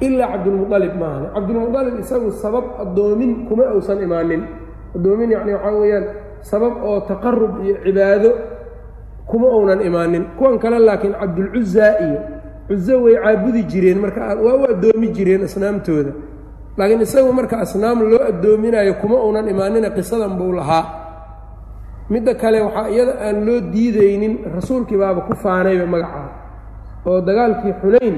Ilaa 0.00 0.28
cabdulmualib 0.32 0.94
maahane 1.00 1.28
cabdulmualib 1.34 1.94
isagu 2.02 2.30
sabab 2.42 2.64
addoomin 2.82 3.46
kuma 3.48 3.64
uusan 3.76 4.00
imaanin. 4.06 4.42
Addoomin 4.96 5.30
yacni 5.34 5.52
waxaa 5.54 5.74
weeyaan 5.80 6.04
sabab 6.50 6.74
oo 6.88 7.00
taqarub 7.08 7.52
iyo 7.64 7.74
cibaado 7.84 8.30
kuma 9.30 9.46
uunan 9.56 9.80
imaanin. 9.88 10.24
Kuwan 10.38 10.58
kale 10.62 10.78
laakiin 10.86 11.14
cabdulcuzaa 11.20 11.92
iyo 12.06 12.18
cuzo 12.68 12.94
way 13.04 13.14
caabudi 13.22 13.62
jireen 13.70 13.98
marka 14.02 14.20
waa 14.44 14.56
u 14.56 14.64
addoomi 14.72 15.08
jireen 15.16 15.42
asnaamtooda 15.44 16.12
laakiin 16.78 17.00
isagu 17.06 17.30
marka 17.38 17.56
asnaam 17.64 17.98
loo 18.10 18.22
addoominayo 18.30 18.94
kuma 19.00 19.16
uunan 19.24 19.46
imaanina 19.52 19.88
qisadan 19.96 20.32
buu 20.38 20.52
lahaa. 20.58 20.84
Midda 22.10 22.34
kale 22.40 22.58
waxaa 22.66 22.88
iyada 22.94 23.14
aan 23.26 23.36
loo 23.46 23.60
diidaynin 23.72 24.34
rasuulkii 24.56 24.98
baaba 25.02 25.20
ku 25.28 25.32
faanayba 25.42 25.86
magacaa 25.94 26.28
oo 27.08 27.20
dagaalkii 27.26 27.74
xunayn 27.80 28.16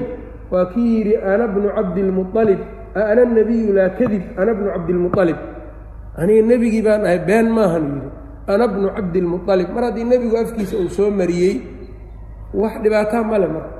waa 0.51 0.65
kii 0.73 0.89
yidhi 0.97 1.13
ana 1.31 1.45
bnu 1.53 1.67
cabdilmualib 1.77 2.59
ana 2.95 3.21
nebiyu 3.35 3.71
laa 3.77 3.89
kadib 3.99 4.23
ana 4.41 4.51
bnu 4.57 4.67
cabdilmualib 4.75 5.39
aniga 6.19 6.41
nebigii 6.51 6.83
baan 6.87 7.01
ahay 7.07 7.19
been 7.29 7.47
maahan 7.57 7.83
yidhi. 7.93 8.09
Ana 8.51 8.65
bnu 8.73 8.87
cabdilmualib 8.95 9.69
mar 9.75 9.83
haddii 9.87 10.05
nebigu 10.11 10.35
afkiisa 10.43 10.75
uu 10.81 10.89
soo 10.97 11.09
mariyey 11.19 11.55
wax 12.61 12.73
dhibaataa 12.83 13.23
male 13.31 13.47
marka 13.55 13.71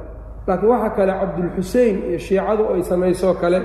laakiin 0.48 0.69
waxaa 0.72 0.91
kale 0.98 1.13
cabdulxusein 1.22 1.96
iyo 2.10 2.19
shiicadu 2.25 2.63
ay 2.74 2.81
samaysoo 2.89 3.34
kale 3.41 3.60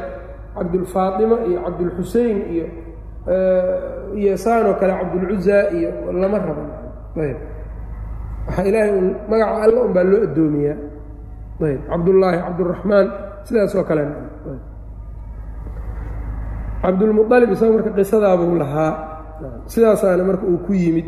cabdulfaatima 0.57 1.37
iyo 1.49 1.59
cabdulxusein 1.67 2.39
iyo 2.55 2.67
iyo 4.21 4.33
saanoo 4.45 4.75
kale 4.81 4.93
cabdulcuzaa 5.01 5.65
iyo 5.77 5.89
lama 6.23 6.39
rabo. 6.39 6.63
Ayb. 7.25 7.39
Waxaa 8.47 8.65
ilaahay 8.69 8.93
un 8.99 9.07
magaca 9.31 9.63
alla 9.65 9.81
un 9.87 9.93
baa 9.97 10.05
loo 10.11 10.21
addoomiyaa. 10.27 10.77
Ayb. 11.69 11.81
Cabdullaahi 11.91 12.39
cabduraxmaan 12.47 13.07
sidaas 13.47 13.75
oo 13.79 13.85
kale. 13.89 14.03
Cabdulmualib 16.83 17.51
isaga 17.55 17.73
marka 17.77 17.91
qisadaabuu 17.99 18.57
lahaa 18.63 18.93
sidaasaana 19.73 20.25
marka 20.29 20.45
uu 20.53 20.59
ku 20.67 20.73
yimid 20.83 21.07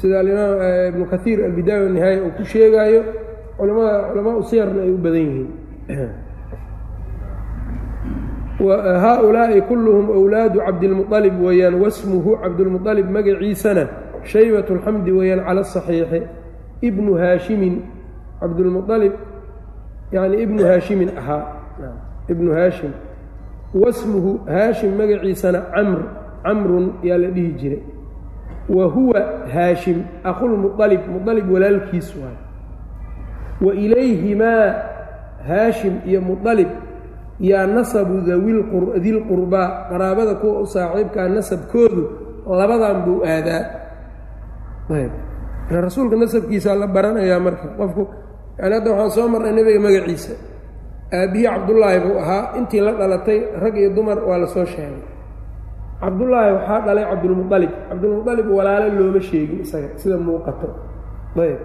sida 0.00 0.16
alimaam 0.20 0.58
ibnu 0.90 1.04
kaiir 1.12 1.38
albidaaya 1.48 1.82
wanihaaya 1.86 2.18
uu 2.26 2.32
ku 2.36 2.42
sheegaayo 2.52 3.00
culamada 3.58 3.92
culamaa 4.10 4.36
u 4.36 4.42
siyarna 4.48 4.80
ay 4.86 4.90
u 4.90 4.98
badan 5.04 5.22
yihiin 5.28 5.48
haaulaa'i 8.58 9.62
kulluhum 9.62 10.08
wlaadu 10.10 10.60
cabdilmualib 10.60 11.40
weeyaan 11.40 11.74
wasmuhu 11.74 12.38
cabdulmualib 12.42 13.10
magaciisana 13.10 13.88
shaybat 14.24 14.70
اlxamdi 14.70 15.12
weeyaan 15.12 15.44
cala 15.44 15.60
asaxiixi 15.60 16.22
ibnu 16.82 17.14
haashimin 17.14 17.82
cabdulmualib 18.40 19.12
yani 20.12 20.42
ibnu 20.42 20.64
haashimin 20.64 21.10
ahaa. 21.18 21.52
Ibnu 22.28 22.52
haashim. 22.54 22.90
Wasmuhu 23.74 24.40
haashim 24.46 24.96
magaciisana 24.96 25.60
camr 25.74 26.00
camrun 26.42 26.92
yaa 27.02 27.18
la 27.18 27.28
dhihi 27.28 27.52
jiray. 27.60 27.82
Wa 28.68 28.86
huwa 28.86 29.20
haashim 29.52 30.02
akhulmualib 30.24 31.00
mualib 31.10 31.50
walaalkiis 31.52 32.14
waay. 32.16 32.38
Wa 33.60 33.74
ilayhimaa 33.74 34.74
haashim 35.48 36.00
iyo 36.06 36.20
mualib 36.20 36.68
yaa 37.40 37.66
nasabu 37.66 38.14
dilqurbaa 39.04 39.68
qaraabada 39.90 40.34
kuwa 40.40 40.60
u 40.60 40.66
saaxiibkaa 40.74 41.28
nasabkoodu 41.36 42.02
labadan 42.58 42.96
buu 43.04 43.18
aadaa. 43.32 43.62
Rasuulka 45.70 46.16
nasabkiisaa 46.16 46.74
la 46.80 46.86
baranayaa 46.86 47.40
marka 47.46 47.66
qofku 47.78 48.02
yani 48.58 48.74
hadda 48.74 48.90
waxaan 48.92 49.10
soo 49.16 49.28
marnay 49.32 49.52
nebiga 49.56 49.80
magaciisa 49.86 50.32
aabbihii 51.18 51.46
cabdullaahi 51.54 51.98
buu 52.04 52.16
ahaa 52.22 52.42
intii 52.58 52.80
la 52.86 52.92
dhalatay 53.00 53.38
rag 53.62 53.74
iyo 53.80 53.90
dumar 53.96 54.18
waa 54.28 54.38
la 54.42 54.46
soo 54.46 54.64
sheegay. 54.64 55.02
Cabdullaahi 56.00 56.52
waxaa 56.56 56.80
dhalay 56.86 57.04
cabdulmualib 57.10 57.72
cabdulmualib 57.88 58.46
walaalo 58.58 58.88
looma 58.98 59.20
sheegin 59.28 59.58
isaga 59.66 59.88
sida 60.00 60.16
muuqato. 60.26 60.68
Ayb. 61.42 61.60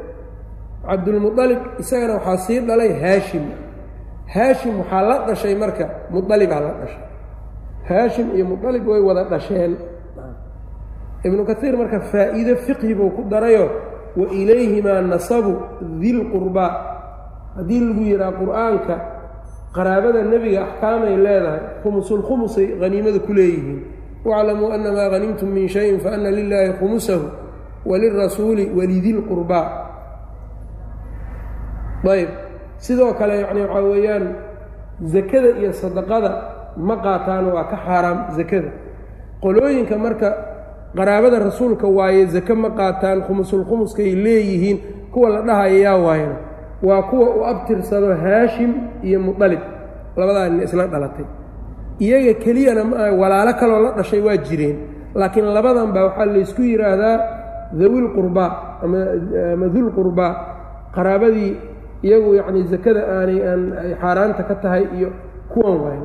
Cabdulmualib 0.87 1.59
isagana 1.81 2.13
waxaa 2.17 2.37
sii 2.45 2.59
dhalay 2.67 2.91
haashim 3.01 3.45
haashim 4.33 4.79
waxaa 4.79 5.01
la 5.09 5.15
dhashay 5.27 5.55
marka 5.55 5.85
mualibaa 6.11 6.59
la 6.65 6.71
dhashay. 6.81 7.03
Haashim 7.89 8.27
iyo 8.35 8.45
mualib 8.45 8.87
way 8.87 9.01
wada 9.07 9.23
dhasheen. 9.31 9.73
Ibnu 11.23 11.41
kaiir 11.45 11.77
marka 11.77 11.99
faa'iide 12.11 12.55
fiqhi 12.65 12.95
buu 12.95 13.09
ku 13.15 13.21
darayo 13.29 13.65
wa 14.15 14.25
ilayhimaa 14.39 15.01
nasabu 15.01 15.53
dilqurbaa 16.01 16.71
haddii 17.55 17.79
lagu 17.79 18.01
yidhaha 18.11 18.31
qur'aanka 18.41 18.95
qaraabada 19.75 20.21
nebiga 20.31 20.59
axkaamay 20.67 21.15
leedahay 21.25 21.61
khumusulkhumusay 21.83 22.67
haniimada 22.81 23.19
ku 23.19 23.33
leeyihiin. 23.33 23.79
Waclamuu 24.25 24.69
anamaa 24.75 25.09
hanimtum 25.13 25.49
min 25.49 25.67
shayin 25.67 25.99
faana 25.99 26.29
lilaahi 26.31 26.73
khumusahu 26.79 27.25
walirasuuli 27.85 28.69
walidilqurbaa 28.77 29.67
ayb 32.13 32.29
sidoo 32.85 33.13
kale 33.19 33.33
yacni 33.41 33.61
waxaa 33.65 33.83
weeyaan 33.91 34.25
zakada 35.13 35.49
iyo 35.61 35.71
sadaqada 35.81 36.31
ma 36.87 36.95
qaataan 37.05 37.45
waa 37.55 37.65
ka 37.71 37.77
xaaraam 37.85 38.17
zakada. 38.37 38.69
Qolooyinka 39.43 39.95
marka 40.05 40.29
qaraabada 40.97 41.37
rasuulka 41.47 41.87
waaye 41.97 42.25
zake 42.33 42.53
ma 42.63 42.69
qaataan 42.79 43.19
khumusulkhumuskay 43.27 44.09
leeyihiin 44.25 44.77
kuwa 45.13 45.27
la 45.33 45.41
dhahaya 45.47 45.77
yaa 45.85 45.97
waayana 46.05 46.35
waa 46.87 47.01
kuwa 47.09 47.27
u 47.35 47.45
abtirsado 47.51 48.09
haashim 48.23 48.71
iyo 49.07 49.19
mualib 49.25 49.59
labadaa 50.17 50.49
nin 50.49 50.61
isla 50.65 50.87
dhalatay. 50.87 51.25
Iyaga 51.99 52.33
keliyana 52.43 52.83
ma 52.83 52.95
aha 52.97 53.11
walaalo 53.21 53.53
kaloo 53.59 53.79
la 53.85 53.91
dhashay 53.97 54.21
waa 54.27 54.37
jireen. 54.37 54.77
Laakiin 55.15 55.45
labadan 55.55 55.89
baa 55.93 56.03
waxaa 56.07 56.25
laysku 56.25 56.61
yidhaahdaa 56.71 57.17
dawil 57.79 58.07
qurbaa 58.15 58.51
ama 58.83 59.67
dulqurbaa 59.75 60.31
qaraabadii 60.95 61.51
iyagu 62.05 62.29
yacni 62.39 62.61
zakada 62.71 63.01
aanay 63.15 63.39
aan 63.51 63.61
xaaraanta 64.01 64.43
ka 64.49 64.55
tahay 64.63 64.83
iyo 64.97 65.09
kuwan 65.53 65.77
waay 65.83 65.99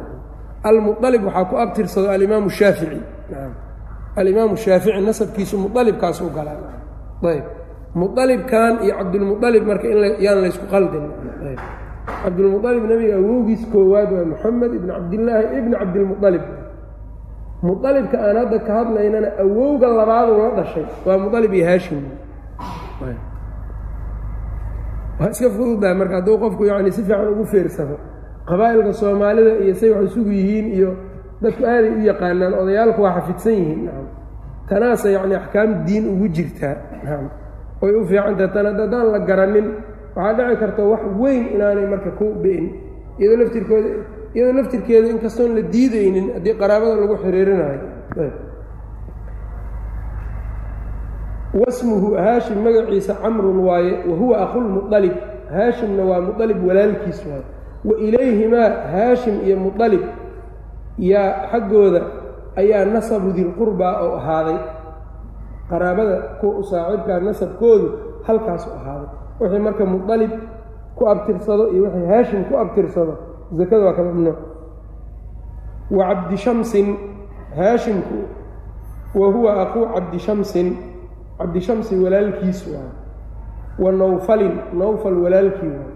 almualib 0.68 1.22
waxaa 1.28 1.44
ku 1.50 1.54
abtirsado 1.64 2.08
alimaamu 2.16 2.48
shaafici. 2.50 3.00
Alimaamu 4.20 4.56
shaafici 4.56 5.00
nasabkiisu 5.08 5.54
mualibkaas 5.64 6.18
u 6.20 6.28
galaa 6.36 6.58
ayb. 7.32 7.44
Mualibkan 7.94 8.72
iyo 8.84 8.94
cabdulmualib 8.98 9.62
marka 9.70 9.86
yaan 10.24 10.38
laysku 10.44 10.66
qaldin. 10.72 11.04
Cabdulmualib 12.24 12.82
nebiga 12.90 13.14
awowgiis 13.20 13.62
koowaad 13.72 14.10
waa 14.16 14.24
moxamed 14.32 14.72
ibn 14.78 14.88
cabdillaahi 14.96 15.46
ibn 15.60 15.70
cabdilmualib 15.80 16.44
mualibka 17.66 18.16
aan 18.26 18.36
hadda 18.42 18.58
ka 18.66 18.72
hadlaynana 18.78 19.28
awowga 19.44 19.88
labaadu 19.98 20.32
la 20.40 20.48
dhashay. 20.58 20.86
Waa 21.06 21.18
mualib 21.24 21.52
iyo 21.58 21.64
haashim 21.70 22.02
waa 25.20 25.30
iska 25.32 25.48
fududahay 25.56 25.94
marka 26.00 26.14
hadduu 26.18 26.36
qofku 26.42 26.62
yani 26.70 26.90
si 26.96 27.02
fiican 27.06 27.28
ugu 27.32 27.44
feersado 27.52 27.96
qabaa'ilka 28.48 28.92
soomaalida 29.00 29.52
iyo 29.64 29.74
say 29.80 29.90
wax 29.94 30.04
isugu 30.10 30.30
yihiin 30.38 30.66
iyo 30.78 30.90
dadku 31.42 31.62
aaday 31.72 31.90
u 31.98 32.00
yaqaanaan 32.10 32.54
odayaalku 32.62 33.00
waa 33.02 33.14
xafidsan 33.18 33.52
yihiin. 33.60 33.88
Tanaasa 34.68 35.08
yacni 35.16 35.34
axkaam 35.40 35.70
diin 35.86 36.04
ugu 36.12 36.26
jirtaa 36.36 36.76
way 37.82 37.92
u 37.94 38.04
fiicantaha 38.08 38.48
tan 38.54 38.66
haddaan 38.80 39.06
la 39.14 39.18
garanin 39.28 39.66
waxaa 40.16 40.34
dhici 40.38 40.56
karta 40.62 40.82
wax 40.92 41.02
weyn 41.20 41.42
inaanay 41.54 41.86
marka 41.92 42.10
ku 42.18 42.26
be-in. 42.42 42.66
Iyadoo 43.20 43.36
laftirkooda 43.42 43.88
iyadoo 44.36 44.54
laftirkeeda 44.58 45.08
inkastoon 45.14 45.50
la 45.56 45.62
diidaynin 45.74 46.26
haddii 46.34 46.54
qaraabada 46.60 46.94
lagu 47.02 47.14
xiriirinayo 47.22 47.80
wasmuhu 51.54 52.14
haashim 52.14 52.62
magaciisa 52.64 53.14
camrun 53.14 53.58
waaye 53.58 54.04
wa 54.10 54.16
huwa 54.16 54.38
akhulmualib 54.42 55.12
haashimna 55.50 56.04
waa 56.04 56.20
mualib 56.20 56.66
walaalkiis 56.66 57.26
waaye. 57.26 57.44
Wa 57.84 57.96
ilayhimaa 57.98 58.70
haashim 58.92 59.40
iyo 59.46 59.56
mualib 59.56 60.00
yaa 60.98 61.48
xaggooda 61.52 62.02
ayaa 62.56 62.84
nasabu 62.84 63.32
dilqurbaa 63.32 64.02
oo 64.02 64.16
ahaaday. 64.16 64.58
Qaraabada 65.70 66.16
kuwa 66.40 66.58
u 66.58 67.24
nasabkoodu 67.24 67.98
halkaas 68.26 68.66
u 68.66 68.70
ahaaday. 68.70 69.08
Wixii 69.40 69.58
marka 69.58 69.84
mualib 69.86 70.30
ku 70.96 71.08
abtirsado 71.08 71.68
iyo 71.68 71.82
wixii 71.84 72.06
haashim 72.06 72.44
ku 72.44 72.58
abtirsado 72.58 73.14
zakada 73.52 73.84
waa 73.84 73.92
ka 73.92 74.02
mamnuuc 74.02 74.36
wa 75.90 76.04
cabdishamsin 76.08 76.96
haashimku 77.56 78.14
wa 79.14 79.28
huwa 79.32 79.62
aquu 79.62 79.86
cabdishamsin 79.94 80.76
cabdishamsi 81.38 81.94
walaalkiis 82.04 82.60
waay 82.72 82.90
wa 83.82 83.92
nawfalin 83.92 84.54
nawfal 84.80 85.16
walaalkii 85.24 85.68
waay 85.68 85.94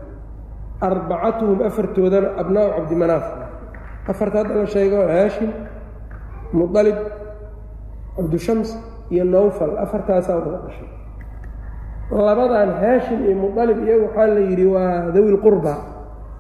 arbacatuhum 0.89 1.59
afartoodana 1.69 2.29
abnaa'u 2.41 2.71
cabdimanaaf 2.77 3.27
afarta 4.11 4.37
hadda 4.45 4.55
la 4.61 4.67
sheego 4.67 4.99
haashim 5.13 5.51
mualib 6.53 6.97
cabdishams 8.17 8.69
iyo 9.11 9.25
nawfal 9.25 9.79
afartaasaa 9.79 10.37
wada 10.37 10.59
dhashay. 10.67 10.89
Labadan 12.11 12.71
haashim 12.83 13.19
iyo 13.27 13.35
mualib 13.43 13.79
iyagu 13.87 14.05
waxaa 14.11 14.27
la 14.35 14.41
yidhi 14.41 14.67
waa 14.67 15.11
dawi 15.15 15.31
lqurba 15.37 15.75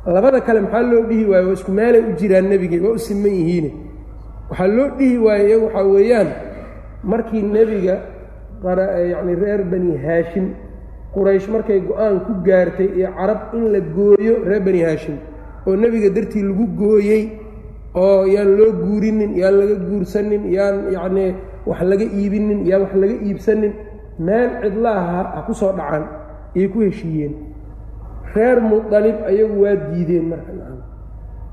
labada 0.06 0.40
kale 0.40 0.60
maxaa 0.60 0.82
loo 0.82 1.02
dhihi 1.08 1.24
waaye? 1.30 1.44
Waa 1.46 1.52
isku 1.58 1.70
meelay 1.72 2.02
u 2.10 2.12
jiraan 2.18 2.46
nebige 2.50 2.80
waa 2.84 2.94
u 2.94 2.98
siman 2.98 3.32
yihiine. 3.38 3.70
Waxaa 4.50 4.66
loo 4.76 4.88
dhihi 4.98 5.18
waaye 5.18 5.44
iyagu 5.48 5.64
waxaa 5.66 5.86
weeyaan 5.94 6.28
markii 7.04 7.42
nebiga 7.42 7.96
yacni 8.64 9.34
reer 9.42 9.62
bani 9.64 9.96
haashim. 9.96 10.46
Quraysh 11.14 11.48
markay 11.48 11.80
go'aan 11.80 12.20
ku 12.26 12.32
gaartay 12.46 12.88
iyo 12.96 13.08
carab 13.18 13.54
in 13.54 13.72
la 13.72 13.80
gooyo 13.80 14.44
reer 14.46 14.60
bani 14.62 14.80
haashim 14.86 15.16
oo 15.66 15.76
nebiga 15.76 16.10
dartii 16.14 16.42
lagu 16.42 16.66
gooyey 16.78 17.22
oo 17.94 18.24
yaan 18.26 18.56
loo 18.58 18.72
guurinin 18.82 19.34
yaan 19.34 19.54
laga 19.60 19.74
guursanin 19.88 20.42
yaan 20.56 20.76
yacnii 20.94 21.34
wax 21.66 21.80
laga 21.82 22.04
iibinin 22.04 22.60
yaan 22.66 22.82
wax 22.86 22.94
laga 22.94 23.16
iibsanin 23.26 23.72
meel 24.18 24.50
cidlaaha 24.62 25.18
ha 25.34 25.40
ku 25.46 25.52
soo 25.54 25.72
dhacan 25.78 26.04
ayay 26.56 26.68
ku 26.72 26.78
heshiiyeen. 26.86 27.34
Reer 28.34 28.58
mudalib 28.62 29.18
ayagu 29.26 29.56
waa 29.62 29.74
diideen 29.90 30.24
marka 30.30 30.52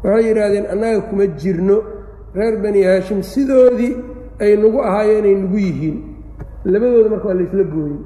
waxay 0.06 0.24
yidhaahdeen 0.30 0.66
annaga 0.74 1.02
kuma 1.10 1.26
jirno 1.42 1.78
reer 2.38 2.56
bani 2.62 2.84
haashim 2.86 3.20
sidoodii 3.26 3.94
ay 4.40 4.54
nagu 4.62 4.78
ahaayeen 4.86 5.26
ay 5.26 5.36
nagu 5.42 5.58
yihiin 5.58 5.98
labadooda 6.72 7.10
marka 7.14 7.26
waa 7.30 7.38
laysla 7.40 7.64
gooyey. 7.74 8.00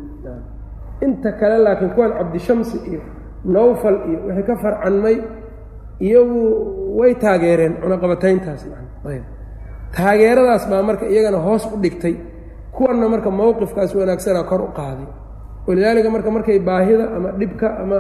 Inta 1.06 1.30
kale 1.40 1.58
laakiin 1.66 1.92
kuwan 1.96 2.12
cabdishamsi 2.18 2.78
iyo 2.92 3.02
nowfal 3.56 3.98
iyo 4.10 4.20
wixii 4.28 4.44
ka 4.50 4.56
farcanmay 4.64 5.16
iyagu 6.06 6.42
way 7.00 7.12
taageereen 7.24 7.74
cunaqabatayntaas 7.82 8.62
taageeradaas 9.96 10.64
baa 10.72 10.82
marka 10.90 11.06
iyagana 11.14 11.38
hoos 11.46 11.64
u 11.74 11.78
dhigtay 11.84 12.16
kuwanna 12.76 13.06
marka 13.14 13.30
mowqifkaas 13.40 13.92
wanaagsanaa 14.00 14.44
kor 14.50 14.62
u 14.62 14.70
qaaday 14.80 15.08
walidaalika 15.68 16.10
marka 16.16 16.30
markay 16.36 16.60
baahida 16.70 17.06
ama 17.18 17.30
dhibka 17.40 17.68
ama 17.84 17.98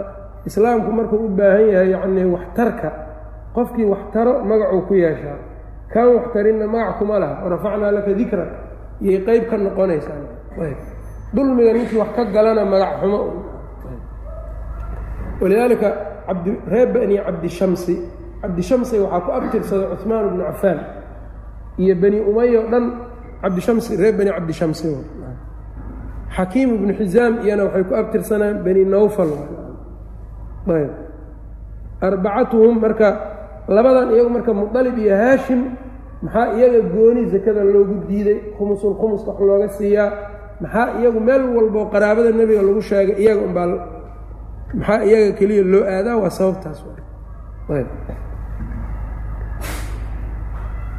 islaamku 0.48 0.90
markuu 0.98 1.20
u 1.26 1.30
baahan 1.40 1.68
yahay 1.74 1.90
yacnii 1.96 2.26
waxtarka 2.36 2.90
qofkii 3.56 3.86
waxtaro 3.94 4.34
magacuu 4.50 4.82
ku 4.88 4.94
yeeshaa 5.04 5.38
kaan 5.94 6.10
waxtarinna 6.18 6.66
magac 6.74 6.96
kuma 7.00 7.16
laha 7.22 7.36
warafacnaa 7.44 7.92
laka 7.98 8.12
dikra 8.20 8.46
iyay 9.06 9.20
qeyb 9.28 9.44
ka 9.50 9.56
noqonaysaa 9.58 10.20
ayb 10.66 10.78
dulmiga 11.36 11.72
ninkii 11.78 11.98
wax 12.02 12.10
ka 12.16 12.24
galana 12.36 12.64
magac 12.72 12.94
xumo. 13.02 13.20
Walidaalika 15.42 15.90
reer 16.72 16.88
bani 16.94 17.16
cabdishamsi 17.26 17.96
cabdishamsi 18.42 18.96
waxaa 19.04 19.22
ku 19.26 19.30
abtirsaday 19.38 19.88
cuثmaan 19.92 20.26
bnu 20.34 20.44
cafaan 20.50 20.80
iyo 21.82 21.94
bani 22.02 22.20
umaya 22.30 22.60
o 22.62 22.68
dhan. 22.72 22.86
Cabdishamsi 23.42 23.92
reer 24.02 24.14
bani 24.18 24.30
cabdishamsi 24.38 24.88
xakiim 26.36 26.70
ibnu 26.78 26.94
xisaam 27.00 27.34
iyana 27.46 27.64
waxay 27.68 27.84
ku 27.90 27.94
abtirsanaan 28.02 28.56
bani 28.66 28.84
nowfal 28.94 29.32
ayb 30.78 30.92
arbacatuhum 32.08 32.76
marka 32.84 33.08
labadan 33.76 34.08
iyagu 34.14 34.30
marka 34.36 34.52
muطalib 34.54 34.96
iyo 35.04 35.16
haashim 35.22 35.62
maxaa 36.24 36.48
iyaga 36.58 36.80
gooni 36.94 37.22
sakada 37.34 37.64
loogu 37.74 37.96
diiday? 38.08 38.38
Khumusul 38.58 38.94
khumuska 39.00 39.32
wax 39.32 39.40
looga 39.48 39.68
siiyaa. 39.78 40.10
Maxaa 40.62 40.88
iyagu 41.00 41.20
meel 41.28 41.44
walboo 41.56 41.86
qaraabada 41.94 42.32
nebiga 42.40 42.62
lagu 42.68 42.82
sheegay? 42.90 43.16
Iyaga 43.24 43.42
unbaa 43.48 43.68
maxaa 44.78 45.04
iyaga 45.10 45.32
keliya 45.38 45.64
loo 45.74 45.84
aadaa? 45.96 46.16
Waa 46.22 46.30
sababtaas 46.38 46.80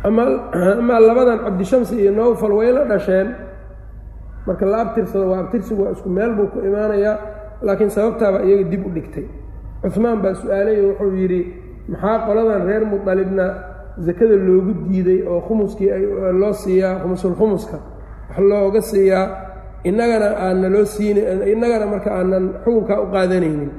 amaa 0.04 1.00
labadan 1.00 1.38
cabdishamsi 1.44 1.94
iyo 2.02 2.10
nowfal 2.12 2.52
way 2.52 2.72
la 2.72 2.84
dhasheen. 2.84 3.28
Marka 4.46 4.66
la 4.66 4.78
abtirsado 4.80 5.30
waa 5.30 5.40
abtirsigu 5.46 5.82
waa 5.84 5.92
isku 5.94 6.08
meel 6.10 6.32
buu 6.34 6.46
ku 6.52 6.58
imaanayaa 6.58 7.16
laakiin 7.62 7.90
sababtaaba 7.90 8.42
iyaga 8.42 8.64
dib 8.70 8.86
u 8.86 8.90
dhigtay. 8.90 9.26
Cuثmaan 9.82 10.18
baa 10.22 10.34
su'aalayo 10.34 10.82
wuxuu 10.88 11.14
yidhi 11.20 11.40
maxaa 11.88 12.26
qoladan 12.26 12.66
reer 12.66 12.84
muطalibna 12.90 13.46
sakada 14.06 14.36
loogu 14.46 14.72
diiday 14.88 15.20
oo 15.28 15.40
khumuskii 15.46 15.88
loo 16.40 16.52
siiyaa 16.62 16.94
khumusulkhumuska 17.02 17.76
wax 18.30 18.38
looga 18.50 18.80
siiyaa 18.90 19.26
innagana 19.88 20.28
aanna 20.44 20.68
loo 20.74 20.84
siin 20.94 21.16
innagana 21.52 21.86
marka 21.92 22.10
aanan 22.18 22.44
xukunkaa 22.64 22.98
u 23.04 23.06
qaadanaynin. 23.14 23.70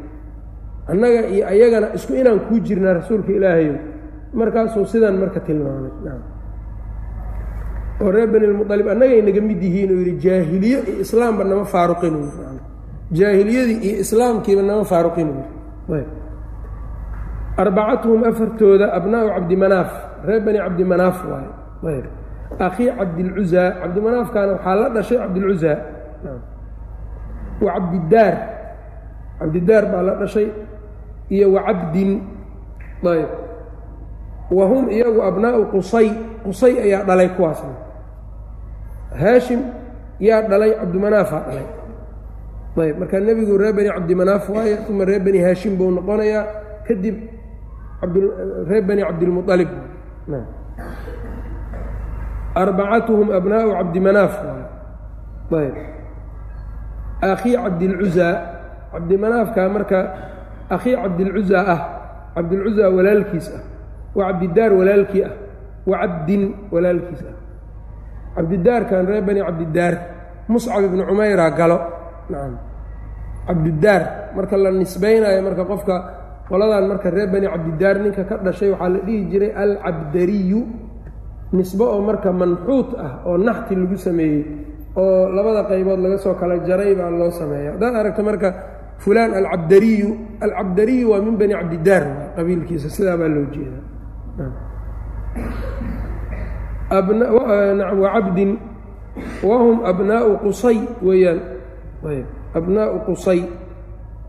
Annaga 0.92 1.22
iyo 1.34 1.44
ayagana 1.48 1.88
isku 1.98 2.14
inaan 2.22 2.40
kuu 2.48 2.60
jirnaa 2.68 2.94
rasuulka 3.00 3.32
ilaahayo 3.38 3.76
markaasuu 4.40 4.86
sidan 4.92 5.16
marka 5.22 5.40
tilmaamay. 5.40 5.92
Oo 8.02 8.12
reer 8.12 8.28
bani 8.34 8.48
lmualib 8.52 8.88
annagay 8.94 9.22
naga 9.28 9.42
mid 9.50 9.62
yihiin 9.64 9.90
uu 9.96 10.00
yidhi 10.04 10.16
jaahiliye 10.26 10.78
iyo 10.90 11.00
islaamba 11.06 11.44
nama 11.44 11.66
faaruqin. 11.74 12.16
Jaahiliyadii 13.18 13.80
iyo 13.88 13.96
islaamkiiba 14.04 14.62
nama 14.70 14.84
faaruqin 14.92 15.30
arbacatuhum 17.64 18.22
afartooda 18.30 18.86
abnaa'u 18.98 19.28
cabdimanaaf 19.36 19.92
reer 20.28 20.42
bani 20.46 20.58
cabdimanaaf 20.66 21.18
waaye 21.84 22.04
akhii 22.68 22.90
cabdilcuzaa 23.00 23.68
cabdimanaafkaana 23.82 24.52
waxaa 24.56 24.76
la 24.82 24.88
dhashay 24.96 25.18
cabdilcuzaa 25.24 25.78
wa 27.64 27.70
cabdidaar 27.76 28.36
cabdidaar 29.40 29.84
baa 29.92 30.02
la 30.08 30.14
dhashay 30.22 30.48
iyo 31.36 31.48
wa 31.56 31.62
cabdin 31.68 32.12
ayb 33.14 33.30
wa 34.58 34.66
hum 34.72 34.86
iyagu 34.96 35.20
abnaa'u 35.30 35.62
qusay 35.74 36.08
qusay 36.46 36.74
ayaa 36.86 37.04
dhalay 37.08 37.30
kuwaasna 37.36 37.74
haashim 39.22 39.62
yaa 40.20 40.42
dhalay 40.52 40.72
cabdimanaafaa 40.82 41.42
dhalay 41.48 41.68
ayb 42.88 42.96
marka 43.00 43.20
nebigu 43.20 43.58
reer 43.62 43.74
bani 43.78 43.90
cabdimanaaf 43.98 44.50
waaye 44.50 44.76
uma 44.90 45.06
reer 45.06 45.22
bani 45.26 45.40
haashim 45.46 45.74
buu 45.78 45.92
noqonayaa 45.98 46.44
kadib 46.88 47.16
reer 48.70 48.84
bani 48.88 49.02
cabdilmualib 49.08 49.70
arbacatuhum 52.62 53.28
abnaa'u 53.38 53.70
cabdimanaaf 53.80 54.34
ayb 55.54 55.76
akhii 57.34 57.56
cabdilcuzaa 57.64 58.34
cabdimanaafkaa 58.94 59.68
marka 59.76 60.00
akhii 60.76 60.96
cabdilcuzaa 61.04 61.64
ah 61.74 61.80
cabdilcuzaa 62.36 62.90
walaalkiis 62.98 63.48
ah 63.58 63.62
wa 64.18 64.22
cabdidaar 64.30 64.72
walaalkii 64.80 65.24
ah 65.30 65.34
wa 65.90 65.96
cabdin 66.04 66.44
walaalkiis 66.74 67.22
ah 67.32 67.36
cabdidaarkan 68.36 69.02
reer 69.10 69.24
bani 69.28 69.42
cabdidaar 69.48 69.94
muscab 70.52 70.84
ibnu 70.90 71.02
cumayra 71.10 71.46
galo 71.60 71.78
nacam 72.32 72.54
cabdidaar 73.48 74.02
marka 74.36 74.56
la 74.64 74.70
nisbaynayo 74.82 75.40
marka 75.48 75.64
qofka 75.72 75.96
qoladan 76.50 76.86
marka 76.92 77.08
reer 77.16 77.28
bani 77.34 77.48
cabdidaar 77.54 77.96
ninka 78.04 78.24
ka 78.30 78.36
dhashay 78.46 78.70
waxaa 78.74 78.90
la 78.94 79.00
dhihi 79.06 79.22
jiray 79.32 79.52
alcabdariyu 79.64 80.60
nisbo 81.58 81.86
oo 81.94 82.02
marka 82.10 82.30
manxuut 82.42 82.90
ah 83.06 83.12
oo 83.28 83.38
naxti 83.48 83.74
lagu 83.80 83.98
sameeyey 84.08 84.42
oo 84.98 85.30
labada 85.36 85.62
qaybood 85.72 86.00
laga 86.04 86.18
soo 86.24 86.36
kala 86.42 86.56
jaray 86.68 86.92
baa 87.00 87.10
loo 87.20 87.32
sameeya 87.32 87.72
haddaad 87.78 87.94
aragto 88.02 88.22
marka 88.30 88.50
fulaan 89.04 89.32
alcabdariyu 89.40 90.10
alcabdariyu 90.46 91.06
waa 91.12 91.22
min 91.26 91.36
bani 91.42 91.54
cabdidaar 91.60 92.04
qabiilkiisa 92.36 92.88
sidaa 92.96 93.18
baa 93.22 93.30
loo 93.36 93.46
jeedaa. 93.54 93.84
Wacabdin 98.04 98.52
wahum 99.44 99.78
abnaa'u 99.86 100.32
qusay 100.44 100.78
weeyaan. 101.02 101.40
Abnaa'u 102.54 102.98
qusay 103.10 103.40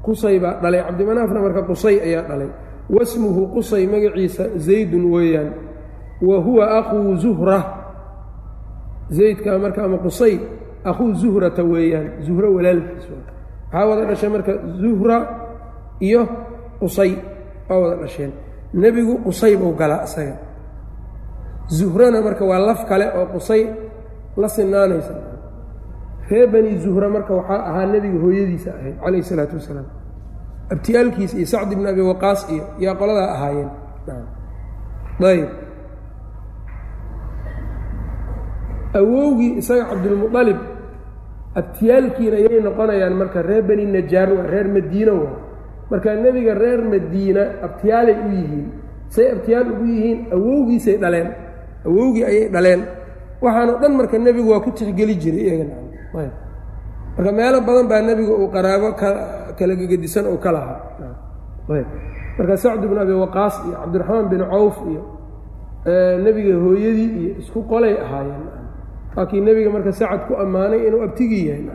qusay 0.06 0.36
baa 0.42 0.54
dhalay 0.62 0.80
cabdimanaafna 0.86 1.40
marka 1.44 1.62
qusay 1.70 1.96
ayaa 2.06 2.22
dhalay. 2.30 2.50
Wasmuhu 2.94 3.42
qusay 3.54 3.84
magaciisa 3.92 4.44
zaydun 4.66 5.04
weeyaan. 5.14 5.50
Wa 6.28 6.36
huwa 6.44 6.64
akhuu 6.78 7.16
zuhra. 7.22 7.58
Zaydkaa 9.16 9.58
marka 9.58 9.84
ama 9.84 9.98
qusay 9.98 10.34
akhuu 10.84 11.14
zuhrata 11.20 11.62
weeyaan. 11.72 12.06
Zuhro 12.26 12.48
walaalkiis 12.56 13.06
waxaa 13.10 13.86
wada 13.88 14.04
dhashay 14.10 14.28
marka 14.34 14.52
zuhra 14.80 15.16
iyo 16.00 16.22
qusay. 16.80 17.12
Waa 17.68 17.78
wada 17.82 17.96
dhasheen. 18.02 18.32
Nebigu 18.74 19.14
qusay 19.24 19.56
buu 19.56 19.72
galaa 19.80 20.04
isaga. 20.04 20.36
Zuhrana 21.78 22.20
marka 22.20 22.44
waa 22.44 22.58
laf 22.68 22.80
kale 22.88 23.06
oo 23.18 23.26
qusay 23.34 23.62
la 24.36 24.48
sinaanaysa. 24.48 25.14
Reer 26.30 26.48
bani 26.52 26.78
zuhra 26.84 27.08
marka 27.08 27.32
waxaa 27.34 27.60
ahaa 27.68 27.86
nebiga 27.92 28.18
hooyadiisa 28.24 28.70
ahayd 28.78 28.96
calayh 29.04 29.20
isalaatu 29.24 29.54
wasalaam 29.60 29.86
abtiyaalkiisa 30.72 31.34
iyo 31.36 31.46
sacd 31.52 31.70
ibn 31.72 31.86
abi 31.86 32.02
waqaas 32.10 32.40
iyo 32.54 32.64
yaa 32.84 32.94
qoladaa 33.00 33.28
ahaayeen. 33.36 33.70
Ayb. 35.30 35.48
Awowgii 38.98 39.58
isaga 39.60 39.84
cabdilmualib 39.90 40.58
abtiyaalkiina 41.60 42.36
yay 42.46 42.58
noqonayaan 42.66 43.14
marka 43.20 43.42
reer 43.42 43.62
bani 43.68 43.84
najaar 43.94 44.28
waa 44.36 44.46
reer 44.52 44.68
madiina 44.76 45.12
waa. 45.12 45.34
Marka 45.90 46.08
nebiga 46.24 46.54
reer 46.62 46.80
madiina 46.92 47.42
abtiyaalay 47.66 48.16
u 48.26 48.28
yihiin 48.38 48.66
say 49.14 49.26
abtiyaal 49.34 49.66
ugu 49.72 49.84
yihiin 49.94 50.18
awowgiisay 50.34 50.96
dhaleen. 51.02 51.28
Awowgii 51.86 52.24
ayay 52.30 52.46
dhaleen. 52.54 52.80
Waxaanoo 53.42 53.76
dhan 53.82 53.92
marka 53.98 54.16
nebigu 54.18 54.48
waa 54.52 54.62
ku 54.64 54.70
tixgeli 54.70 55.14
jiray 55.22 55.42
iyagana 55.46 55.74
marka 57.16 57.32
meelo 57.38 57.58
badan 57.66 57.86
baa 57.90 58.02
nebiga 58.08 58.32
uu 58.40 58.48
qaraabo 58.54 58.88
kala 59.58 59.74
gegedisan 59.80 60.26
oo 60.26 60.38
ka 60.44 60.50
lahaa 60.52 60.80
marka 62.38 62.56
sacd 62.56 62.82
bn 62.90 62.98
abi 62.98 63.12
waqaas 63.24 63.54
iyo 63.66 63.74
cabdiraxmaan 63.82 64.26
bin 64.30 64.40
cawf 64.52 64.76
iyo 64.90 65.02
nebiga 66.24 66.54
hooyadii 66.64 67.10
iyo 67.20 67.32
isku 67.40 67.60
qolay 67.70 67.94
ahaayeen. 68.04 68.44
Waakii 69.16 69.40
nebiga 69.40 69.70
marka 69.70 69.92
sacad 69.92 70.26
ku 70.26 70.34
ammaanay 70.42 70.80
inuu 70.88 71.02
abtigii 71.06 71.46
yahay. 71.48 71.68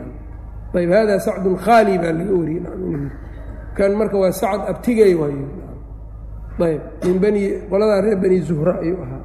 Ayb 0.74 0.90
hada 0.92 1.16
sacdun 1.20 1.56
khaali 1.56 1.94
baa 2.02 2.12
laga 2.12 2.32
wariyey. 2.34 2.62
Kan 3.76 3.92
marka 3.96 4.16
waa 4.18 4.32
sacad 4.32 4.68
abtigay 4.70 5.14
waayo. 5.14 5.46
Ayb 6.60 6.82
min 7.06 7.16
bani 7.22 7.42
qoladaa 7.70 8.00
reer 8.04 8.18
bani 8.20 8.38
zuhra 8.48 8.72
ayuu 8.82 9.00
ahaa. 9.02 9.22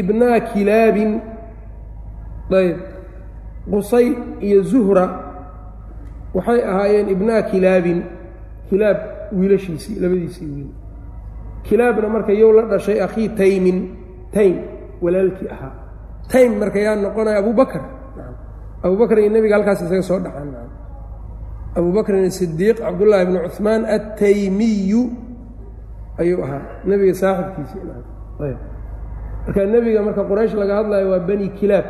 Ibnaa 0.00 0.40
kilaabin. 0.54 1.20
Ayb 2.50 2.78
qusay 3.70 4.06
iyo 4.40 4.62
zuhra 4.62 5.04
waxay 6.36 6.60
ahaayeen 6.70 7.08
ibnaa 7.14 7.42
kilaabin 7.50 7.98
kilaab 8.68 8.98
wiilashiisii 9.38 9.96
labadiisii 10.02 10.48
wiil. 10.54 10.70
Kilaabna 11.66 12.08
marka 12.08 12.32
yow 12.32 12.50
la 12.56 12.62
dhashay 12.70 12.98
akhii 13.06 13.28
taymin 13.38 13.78
taym 14.34 14.56
walaalkii 15.02 15.48
ahaa. 15.54 15.72
Taym 16.30 16.52
marka 16.60 16.78
yaa 16.78 16.96
noqonaya 17.04 17.38
abubakr 17.42 17.80
abubakr 18.84 19.16
iyo 19.18 19.30
nebiga 19.34 19.54
halkaas 19.58 19.80
isaga 19.82 20.02
soo 20.02 20.18
dhaxaan 20.24 20.52
abubakrin 21.76 22.30
sidiiq 22.30 22.78
cabdullaahi 22.84 23.26
bnu 23.28 23.38
cuثmaan 23.50 23.82
ataymiyu 23.96 25.02
ayuu 26.20 26.40
ahaa 26.44 26.62
nebiga 26.88 27.14
saaxibkiisii. 27.22 27.82
Marka 29.46 29.60
nebiga 29.74 30.00
marka 30.06 30.22
quraysh 30.28 30.54
laga 30.60 30.74
hadlayo 30.82 31.06
waa 31.12 31.22
bani 31.28 31.48
kilaab. 31.58 31.86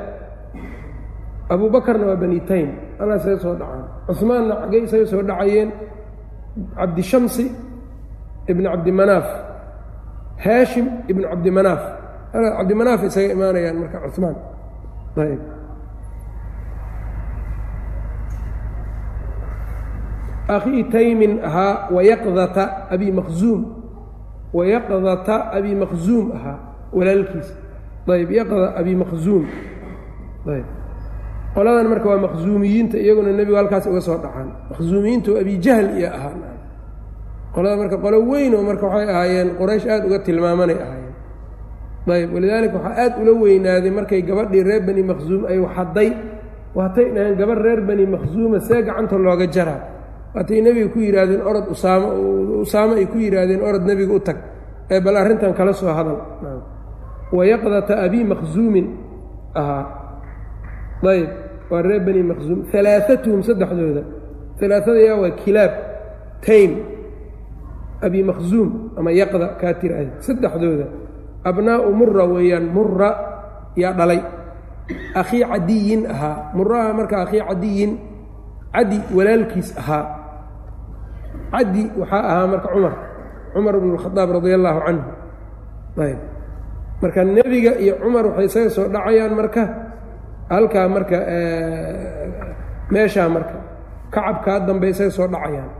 Abubakarna 1.52 2.06
waa 2.10 2.18
bani 2.22 2.40
taym 2.48 2.68
halkaas 2.98 3.22
isaga 3.22 3.38
soo 3.44 3.54
dhacaan. 3.60 3.84
Cuثmaanna 4.06 4.54
xaggey 4.62 4.80
isaga 4.86 5.06
soo 5.12 5.22
dhacayeen. 5.22 5.70
Cabdishamsi 6.76 7.44
ibn 8.50 8.64
cabdimanaaf. 8.72 9.28
Haashim 10.44 10.86
ibn 11.10 11.22
cabdimanaaf. 11.30 11.82
Cabdimanaaf 12.32 13.00
isaga 13.08 13.28
imaanayaan 13.36 13.76
marka 13.80 13.98
cuثmaan 14.04 14.36
ayb 15.16 15.40
akhii 20.56 20.84
taymin 20.92 21.32
ahaa 21.42 21.88
wayaqdata 21.90 22.64
abi 22.92 23.08
maqzuum 23.18 23.60
wayaqdata 24.52 25.50
abi 25.56 25.72
maqzuum 25.74 26.26
ahaa 26.36 26.58
walaalkiis. 26.92 27.48
Ayb 28.06 28.30
yaqda 28.30 28.78
abi 28.78 28.94
maqzuum 28.94 29.44
ayb 30.46 30.66
qoladan 31.56 31.86
marka 31.92 32.06
waa 32.12 32.20
maqzuumiyiinta 32.26 32.96
iyaguna 33.04 33.30
nebigu 33.38 33.56
halkaas 33.60 33.86
uga 33.90 34.00
soo 34.00 34.18
dhacaan. 34.24 34.48
Maqzuumiyiintu 34.70 35.30
abi 35.40 35.52
jahl 35.64 35.86
iyo 35.98 36.08
ahaa 36.12 36.54
qolada 37.54 37.76
marka 37.82 37.96
qolo 38.04 38.18
weyn 38.30 38.52
oo 38.54 38.62
marka 38.68 38.84
waxay 38.86 39.08
ahaayeen 39.12 39.48
qoraysh 39.60 39.86
aad 39.92 40.02
uga 40.08 40.18
tilmaamanay 40.26 40.78
ahaayeen. 40.84 41.14
Ayb 42.06 42.28
walidaalika 42.34 42.76
waxaa 42.78 42.96
aad 43.02 43.12
ula 43.22 43.32
weynaaday 43.42 43.92
markay 43.98 44.20
gabadhii 44.28 44.62
reer 44.68 44.82
bani 44.88 45.02
maqzuum 45.10 45.42
ay 45.50 45.58
waxadday 45.64 46.10
waatay 46.78 47.06
dhaheen 47.14 47.34
gabadh 47.40 47.60
reer 47.66 47.80
bani 47.88 48.04
maqzuuma 48.14 48.58
see 48.68 48.80
gacanta 48.86 49.16
looga 49.26 49.46
jaraa. 49.56 49.80
Waatay 50.36 50.58
nebiga 50.66 50.88
ku 50.92 50.98
yidhaahdeen 51.00 51.42
orod 51.50 51.66
usaamo 51.74 52.08
usaamo 52.64 52.92
ay 53.00 53.06
ku 53.12 53.16
yidhaahdeen 53.24 53.60
orod 53.68 53.82
nebiga 53.88 54.12
u 54.12 54.20
tag. 54.20 54.38
Ee 54.92 55.00
bal 55.00 55.16
arrintan 55.16 55.52
kala 55.58 55.72
soo 55.72 55.88
hadal. 55.98 56.18
Wayaqdata 57.32 57.94
abi 58.04 58.20
maqzuumin. 58.32 58.86
Ahaa 59.56 59.84
ayb 61.06 61.30
waa 61.70 61.82
reer 61.82 62.00
bani 62.06 62.22
maqzuum 62.22 62.60
alaaatuhum 62.72 63.40
saddexdooda. 63.42 64.02
Alaaada 64.62 65.12
waa 65.22 65.32
kilaab 65.42 65.72
taym 66.44 66.72
abi 68.02 68.20
maqzuum 68.22 68.96
ama 68.98 69.10
yaqda 69.12 69.56
kaa 69.60 69.74
tiraahda 69.80 70.12
saddexdooda 70.20 70.86
abnaa'u 71.44 71.88
mura 71.92 72.24
weeyaan 72.26 72.66
mura 72.72 73.10
yaa 73.76 73.92
dhalay. 73.92 74.20
Akhii 75.14 75.42
cadiyin 75.42 76.06
ahaa. 76.06 76.54
Muraha 76.54 76.90
marka 76.94 77.26
akhii 77.26 77.42
cadiyin 77.42 77.92
cadi 78.70 78.98
walaalkiis 79.10 79.74
ahaa. 79.78 80.04
Cadi 81.50 81.90
waxaa 81.98 82.22
ahaa 82.22 82.46
marka 82.46 82.68
cumar 82.70 82.94
cumar 83.54 83.74
bn 83.80 83.88
اlkhadaab 83.96 84.28
radi 84.38 84.50
allaahu 84.54 84.80
canhu 84.86 85.04
marka 87.02 87.20
nebiga 87.24 87.72
iyo 87.80 87.94
cumar 88.00 88.24
waxay 88.30 88.46
isaga 88.46 88.70
soo 88.72 88.88
dhacayaan 88.88 89.32
marka 89.36 89.62
halkaa 90.50 90.88
marka 90.94 91.18
meeshaa 92.92 93.28
marka 93.34 93.56
kacabkaa 94.14 94.58
dambe 94.66 94.88
isaga 94.92 95.10
soo 95.10 95.26
dhacayaan. 95.28 95.70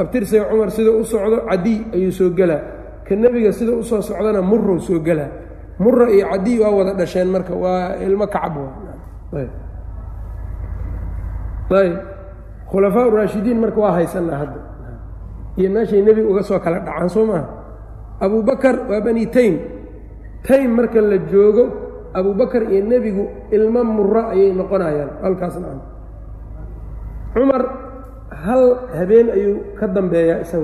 Abtirsiga 0.00 0.44
cumar 0.50 0.70
sida 0.74 0.90
u 0.90 1.04
socdo 1.04 1.38
cadiy 1.48 1.78
ayuu 1.94 2.12
soo 2.12 2.30
gelaa. 2.38 2.62
Ka 3.06 3.14
nebiga 3.16 3.52
sida 3.52 3.72
u 3.72 3.82
soo 3.82 4.02
socdana 4.02 4.42
murow 4.42 4.78
soo 4.78 4.98
gelaa. 5.06 5.30
Mura 5.78 6.06
iyo 6.10 6.26
cadiy 6.32 6.58
waa 6.62 6.70
wada 6.76 6.92
dhasheen 6.98 7.28
marka 7.34 7.54
waa 7.54 7.96
ilmo 8.06 8.26
kacab 8.26 8.56
ayb. 11.70 11.94
Khulafaa 12.70 13.10
raashidiin 13.10 13.58
marka 13.62 13.78
waa 13.80 13.92
haysanaa 13.98 14.38
hadda. 14.42 14.60
Iyo 15.56 15.68
meeshay 15.70 16.02
nebiga 16.02 16.28
uga 16.28 16.42
soo 16.42 16.58
kala 16.60 16.78
dhacaan 16.84 17.08
soo 17.08 17.24
maaha? 17.26 17.46
Abubakar 18.20 18.76
waa 18.90 19.00
bani 19.00 19.26
taym. 19.26 19.54
Taym 20.46 20.70
marka 20.76 21.00
la 21.00 21.18
joogo 21.30 21.64
abubakar 22.14 22.62
iyo 22.70 22.84
nebigu 22.86 23.24
ilmo 23.50 23.80
mura 23.84 24.22
ayay 24.30 24.52
noqonayaan. 24.54 25.10
Halkaas 25.22 25.58
nacam. 25.58 25.80
Cumar 27.34 27.62
hal 28.30 28.62
habeen 28.94 29.28
ayuu 29.34 29.74
ka 29.78 29.86
dambeeyaa 29.90 30.40
isaga 30.46 30.52